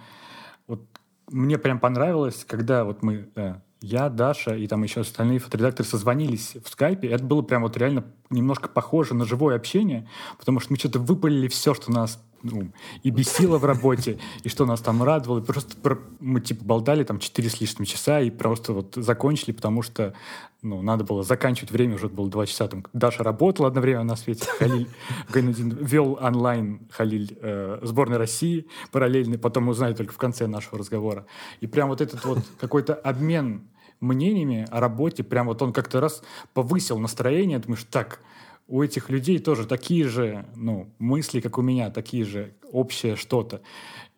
[0.65, 0.81] вот
[1.29, 6.55] мне прям понравилось, когда вот мы, э, я, Даша и там еще остальные фоторедакторы созвонились
[6.63, 7.09] в скайпе.
[7.09, 10.07] Это было прям вот реально немножко похоже на живое общение,
[10.39, 12.71] потому что мы что-то выпалили все, что нас ну,
[13.01, 15.41] и бесило в работе, и что нас там радовало.
[15.41, 19.81] Просто про, мы типа болтали там 4 с лишним часа и просто вот закончили, потому
[19.81, 20.13] что
[20.61, 22.67] ну, надо было заканчивать время, уже было 2 часа.
[22.67, 24.87] Там Даша работала одно время на свете, Халиль
[25.29, 31.25] Гайнудин вел онлайн Халиль э, сборной России параллельный, потом узнали только в конце нашего разговора.
[31.61, 33.67] И прям вот этот вот какой-то обмен
[33.99, 36.21] мнениями о работе, прям вот он как-то раз
[36.53, 38.19] повысил настроение, думаешь, так,
[38.67, 43.61] у этих людей тоже такие же ну, мысли, как у меня, такие же общее что-то.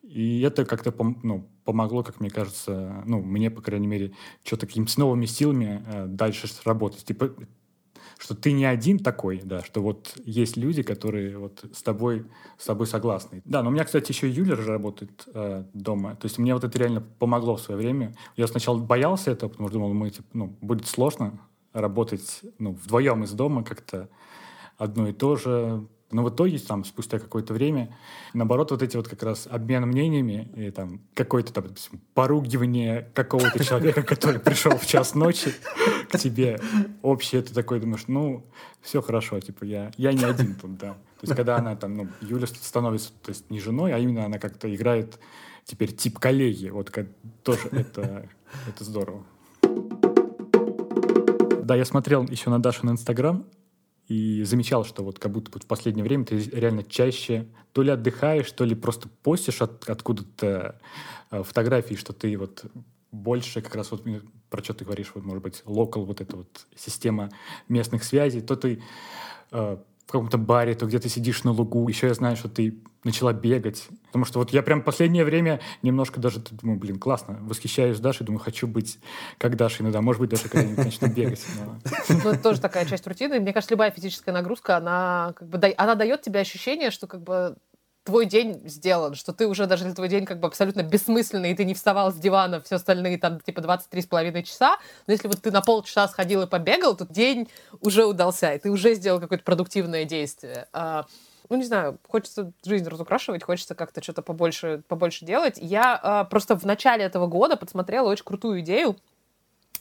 [0.02, 4.98] И это как-то ну, помогло, как мне кажется, ну, мне, по крайней мере, что-то какими-то
[4.98, 7.04] новыми силами э, дальше работать.
[7.04, 7.34] Типа,
[8.18, 12.24] что ты не один такой, да, что вот есть люди, которые вот с тобой,
[12.56, 13.42] с тобой согласны.
[13.44, 16.16] Да, но у меня, кстати, еще Юля же работает э, дома.
[16.16, 18.14] То есть мне вот это реально помогло в свое время.
[18.36, 21.38] Я сначала боялся этого, потому что думал, мы, типа, ну, будет сложно
[21.72, 24.08] работать ну, вдвоем из дома как-то
[24.78, 25.86] одно и то же.
[26.10, 27.94] Но в итоге, там, спустя какое-то время,
[28.32, 31.66] наоборот, вот эти вот как раз обмен мнениями и там какое-то там
[32.14, 35.52] поругивание какого-то человека, который пришел в час ночи
[36.10, 36.60] к тебе
[37.02, 38.46] общее, ты такой думаешь, ну,
[38.80, 40.94] все хорошо, типа, я, я не один тут, да.
[40.94, 44.38] То есть, когда она там, ну, Юля становится, то есть, не женой, а именно она
[44.38, 45.18] как-то играет
[45.64, 46.90] теперь тип коллеги, вот
[47.42, 48.26] тоже это,
[48.66, 49.24] это здорово.
[51.64, 53.44] Да, я смотрел еще на Дашу на Инстаграм,
[54.08, 58.50] и замечал, что вот как будто в последнее время ты реально чаще то ли отдыхаешь,
[58.52, 60.80] то ли просто постишь от, откуда-то
[61.30, 62.64] э, фотографии, что ты вот
[63.12, 64.04] больше как раз вот
[64.50, 67.30] про что ты говоришь, вот может быть локал, вот эта вот система
[67.68, 68.82] местных связей, то ты
[69.52, 69.76] э,
[70.08, 71.86] в каком-то баре, то где ты сидишь на лугу.
[71.86, 73.86] Еще я знаю, что ты начала бегать.
[74.06, 78.40] Потому что вот я прям последнее время немножко даже думаю, блин, классно, восхищаюсь Дашей, думаю,
[78.40, 78.98] хочу быть
[79.36, 80.00] как Даша иногда.
[80.00, 81.44] Может быть, даже когда-нибудь начну бегать.
[82.08, 83.38] Ну, это тоже такая часть рутины.
[83.38, 87.56] Мне кажется, любая физическая нагрузка, она как бы она дает тебе ощущение, что как бы
[88.04, 91.64] твой день сделан, что ты уже даже твой день как бы абсолютно бессмысленный, и ты
[91.64, 95.42] не вставал с дивана все остальные там типа 23 с половиной часа, но если вот
[95.42, 97.48] ты на полчаса сходил и побегал, то день
[97.80, 100.68] уже удался, и ты уже сделал какое-то продуктивное действие.
[100.72, 101.04] А,
[101.50, 105.58] ну, не знаю, хочется жизнь разукрашивать, хочется как-то что-то побольше, побольше делать.
[105.60, 108.96] Я а, просто в начале этого года подсмотрела очень крутую идею,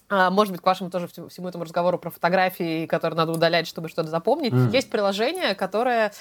[0.09, 3.89] а, может быть, к вашему тоже всему этому разговору про фотографии, которые надо удалять, чтобы
[3.89, 4.53] что-то запомнить.
[4.53, 4.72] Mm.
[4.72, 6.13] Есть приложение, которое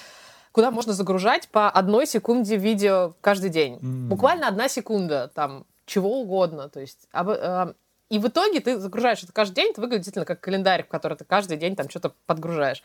[0.56, 3.74] куда можно загружать по одной секунде видео каждый день.
[3.74, 4.08] Mm.
[4.08, 6.70] Буквально одна секунда, там, чего угодно.
[6.70, 7.74] То есть, об, э,
[8.08, 11.14] и в итоге ты загружаешь это каждый день, это выглядит действительно как календарь, в который
[11.18, 12.82] ты каждый день там что-то подгружаешь.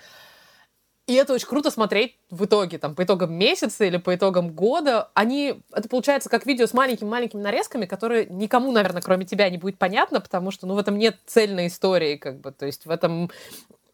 [1.08, 5.10] И это очень круто смотреть в итоге, там, по итогам месяца или по итогам года.
[5.14, 9.78] Они, это получается как видео с маленькими-маленькими нарезками, которые никому, наверное, кроме тебя не будет
[9.78, 13.32] понятно, потому что, ну, в этом нет цельной истории, как бы, то есть в этом...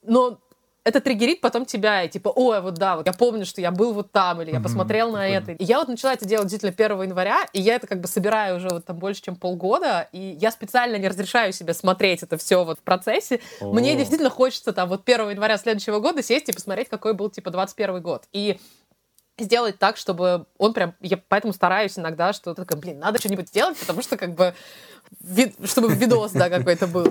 [0.02, 0.40] Но
[0.88, 3.92] это триггерит потом тебя, и типа, ой, вот да, вот я помню, что я был
[3.92, 5.52] вот там, или я посмотрел на это.
[5.52, 8.56] И я вот начала это делать действительно 1 января, и я это как бы собираю
[8.56, 12.64] уже вот там больше, чем полгода, и я специально не разрешаю себе смотреть это все
[12.64, 13.42] вот в процессе.
[13.60, 17.52] Мне действительно хочется там вот 1 января следующего года сесть и посмотреть, какой был типа
[17.52, 18.24] 21 год.
[18.32, 18.58] И
[19.38, 20.96] сделать так, чтобы он прям...
[21.02, 24.54] Я поэтому стараюсь иногда, что такая, блин, надо что-нибудь сделать, потому что как бы...
[25.20, 27.06] Вид, чтобы видос, да, какой-то был.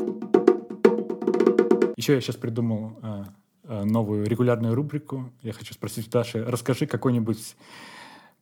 [1.96, 3.24] Еще я сейчас придумал а,
[3.68, 5.30] новую регулярную рубрику.
[5.42, 7.56] Я хочу спросить Даши, расскажи какой-нибудь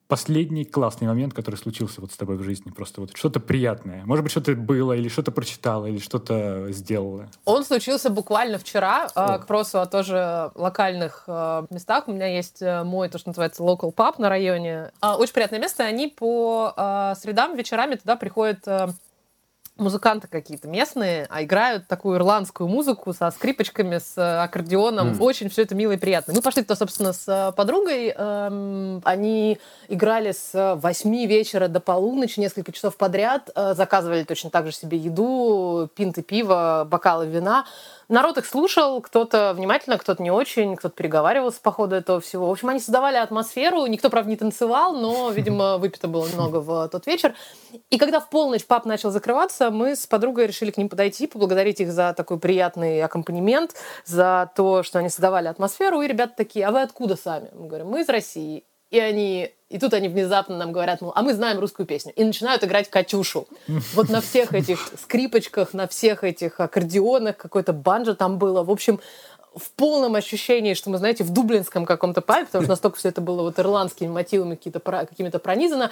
[0.06, 2.70] последний классный момент, который случился вот с тобой в жизни?
[2.70, 4.04] Просто вот что-то приятное.
[4.04, 7.28] Может быть, что-то было, или что-то прочитала, или что-то сделала?
[7.44, 9.06] Он случился буквально вчера.
[9.06, 9.26] Э, о.
[9.38, 12.06] К вопросу о тоже локальных э, местах.
[12.06, 14.92] У меня есть мой, то, что называется, local pub на районе.
[15.00, 15.84] Очень приятное место.
[15.84, 18.64] Они по средам, вечерами туда приходят
[19.76, 25.12] музыканты какие-то местные, а играют такую ирландскую музыку со скрипочками, с э, аккордеоном.
[25.12, 25.20] Mm.
[25.20, 26.32] Очень все это мило и приятно.
[26.32, 28.14] Мы пошли туда, собственно, с э, подругой.
[28.16, 29.58] Эм, они
[29.88, 33.50] играли с 8 вечера до полуночи, несколько часов подряд.
[33.56, 37.66] Э, заказывали точно так же себе еду, пинты пива, бокалы вина.
[38.08, 42.46] Народ их слушал, кто-то внимательно, кто-то не очень, кто-то переговаривался по ходу этого всего.
[42.48, 46.88] В общем, они создавали атмосферу, никто, правда, не танцевал, но, видимо, выпито было много в
[46.88, 47.34] тот вечер.
[47.90, 51.80] И когда в полночь пап начал закрываться, мы с подругой решили к ним подойти, поблагодарить
[51.80, 53.74] их за такой приятный аккомпанемент,
[54.04, 56.02] за то, что они создавали атмосферу.
[56.02, 57.50] И ребята такие, а вы откуда сами?
[57.52, 58.64] Мы говорим, мы из России.
[58.94, 62.12] И они и тут они внезапно нам говорят, мол, а мы знаем русскую песню.
[62.14, 63.48] И начинают играть Катюшу.
[63.94, 68.62] Вот на всех этих скрипочках, на всех этих аккордеонах, какой-то банджо там было.
[68.62, 69.00] В общем,
[69.56, 73.20] в полном ощущении, что мы, знаете, в дублинском каком-то пабе, потому что настолько все это
[73.20, 75.90] было вот ирландскими мотивами какими-то пронизано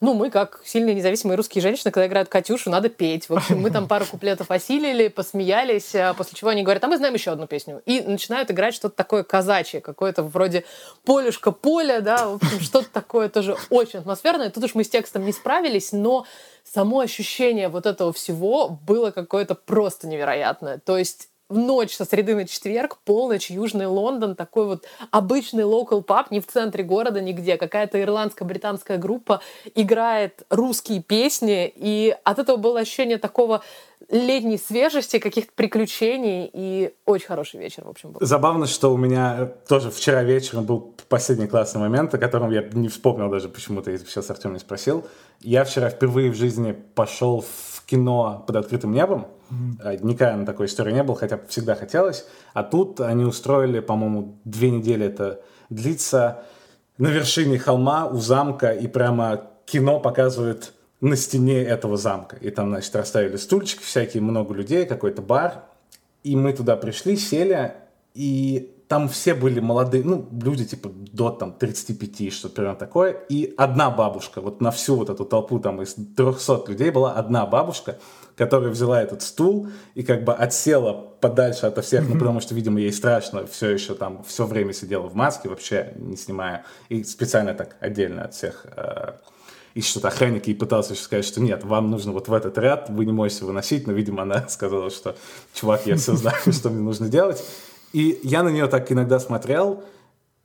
[0.00, 3.28] ну, мы, как сильные независимые русские женщины, когда играют Катюшу, надо петь.
[3.28, 6.96] В общем, мы там пару куплетов осилили, посмеялись, а после чего они говорят, а мы
[6.96, 7.82] знаем еще одну песню.
[7.86, 10.64] И начинают играть что-то такое казачье, какое-то вроде
[11.04, 14.50] полюшка поля, да, в общем, что-то такое тоже очень атмосферное.
[14.50, 16.26] Тут уж мы с текстом не справились, но
[16.64, 20.78] само ощущение вот этого всего было какое-то просто невероятное.
[20.78, 26.02] То есть в ночь со среды на четверг, полночь, Южный Лондон, такой вот обычный local
[26.02, 27.56] паб, не в центре города, нигде.
[27.56, 29.40] Какая-то ирландско-британская группа
[29.74, 33.62] играет русские песни, и от этого было ощущение такого
[34.10, 38.26] летней свежести, каких-то приключений, и очень хороший вечер, в общем, был.
[38.26, 42.88] Забавно, что у меня тоже вчера вечером был последний классный момент, о котором я не
[42.88, 45.04] вспомнил даже почему-то, если сейчас Артем не спросил.
[45.40, 50.04] Я вчера впервые в жизни пошел в кино под открытым небом, Mm-hmm.
[50.04, 52.26] Никогда на такой истории не был, хотя всегда хотелось.
[52.52, 55.40] А тут они устроили, по-моему, две недели это
[55.70, 56.44] длится
[56.98, 62.36] на вершине холма у замка, и прямо кино показывает на стене этого замка.
[62.36, 65.64] И там, значит, расставили стульчики всякие, много людей, какой-то бар.
[66.22, 67.74] И мы туда пришли, сели,
[68.14, 73.54] и там все были молодые, ну, люди типа до там 35, что-то примерно такое, и
[73.56, 77.98] одна бабушка, вот на всю вот эту толпу там из 300 людей была одна бабушка,
[78.36, 82.80] которая взяла этот стул и как бы отсела подальше от всех, ну, потому что, видимо,
[82.80, 87.54] ей страшно, все еще там все время сидела в маске, вообще не снимая, и специально
[87.54, 89.12] так отдельно от всех э,
[89.74, 92.88] и что-то охранник ей пытался еще сказать, что нет, вам нужно вот в этот ряд,
[92.90, 95.16] вы не можете выносить, но, видимо, она сказала, что,
[95.52, 97.44] чувак, я все знаю, что мне нужно делать.
[97.94, 99.84] И я на нее так иногда смотрел,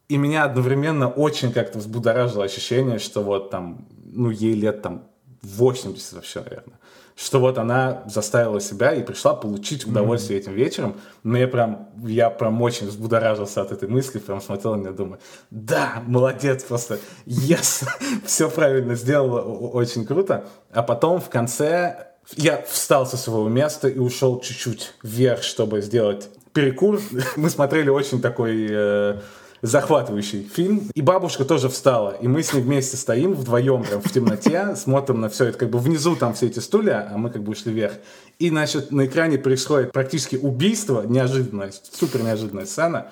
[0.08, 5.04] и меня одновременно очень как-то взбудоражило ощущение, что вот там, ну, ей лет там
[5.42, 6.80] 80 вообще, наверное
[7.22, 10.44] что вот она заставила себя и пришла получить удовольствие mm-hmm.
[10.44, 10.96] этим вечером.
[11.24, 15.20] Но я прям, я прям очень взбудоражился от этой мысли, прям смотрел на нее, думаю,
[15.52, 17.86] да, молодец, просто yes,
[18.26, 20.46] все правильно сделала, очень круто.
[20.72, 26.30] А потом в конце я встал со своего места и ушел чуть-чуть вверх, чтобы сделать
[26.54, 27.00] перекур.
[27.36, 29.20] Мы смотрели очень такой э,
[29.62, 30.90] захватывающий фильм.
[30.94, 35.22] И бабушка тоже встала, и мы с ней вместе стоим вдвоем прям в темноте, смотрим
[35.22, 37.74] на все это, как бы внизу там все эти стулья, а мы как бы ушли
[37.74, 37.94] вверх.
[38.40, 43.08] И, значит, на экране происходит практически убийство, неожиданная, супер неожиданная сцена.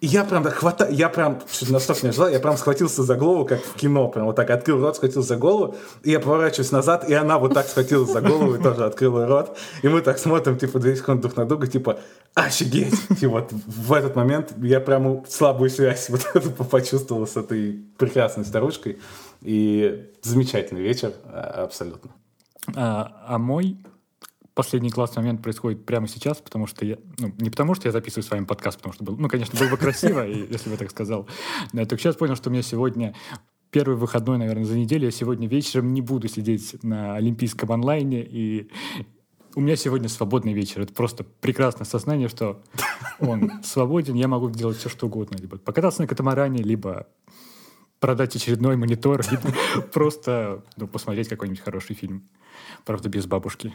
[0.00, 1.40] Я прям так хватаю, я прям
[1.70, 4.80] настолько не ожидал, я прям схватился за голову, как в кино, прям вот так открыл
[4.80, 5.74] рот, схватился за голову,
[6.04, 9.58] и я поворачиваюсь назад, и она вот так схватилась за голову и тоже открыла рот,
[9.82, 11.98] и мы так смотрим, типа, две секунды друг на друга, типа,
[12.34, 12.94] офигеть!
[13.20, 18.44] И вот в этот момент я прям слабую связь вот эту почувствовал с этой прекрасной
[18.44, 19.00] старушкой,
[19.42, 22.12] и замечательный вечер, а, абсолютно.
[22.76, 23.78] А, а мой
[24.58, 26.98] последний классный момент происходит прямо сейчас, потому что я...
[27.20, 29.16] Ну, не потому что я записываю с вами подкаст, потому что был...
[29.16, 31.28] Ну, конечно, было бы красиво, если бы я так сказал.
[31.72, 33.14] Но я только сейчас понял, что у меня сегодня
[33.70, 35.04] первый выходной, наверное, за неделю.
[35.04, 38.68] Я сегодня вечером не буду сидеть на Олимпийском онлайне, и
[39.54, 40.80] у меня сегодня свободный вечер.
[40.80, 42.60] Это просто прекрасное сознание, что
[43.20, 45.36] он свободен, я могу делать все, что угодно.
[45.36, 47.06] Либо покататься на катамаране, либо
[48.00, 49.54] продать очередной монитор, либо
[49.92, 52.24] просто ну, посмотреть какой-нибудь хороший фильм.
[52.84, 53.72] Правда, без бабушки.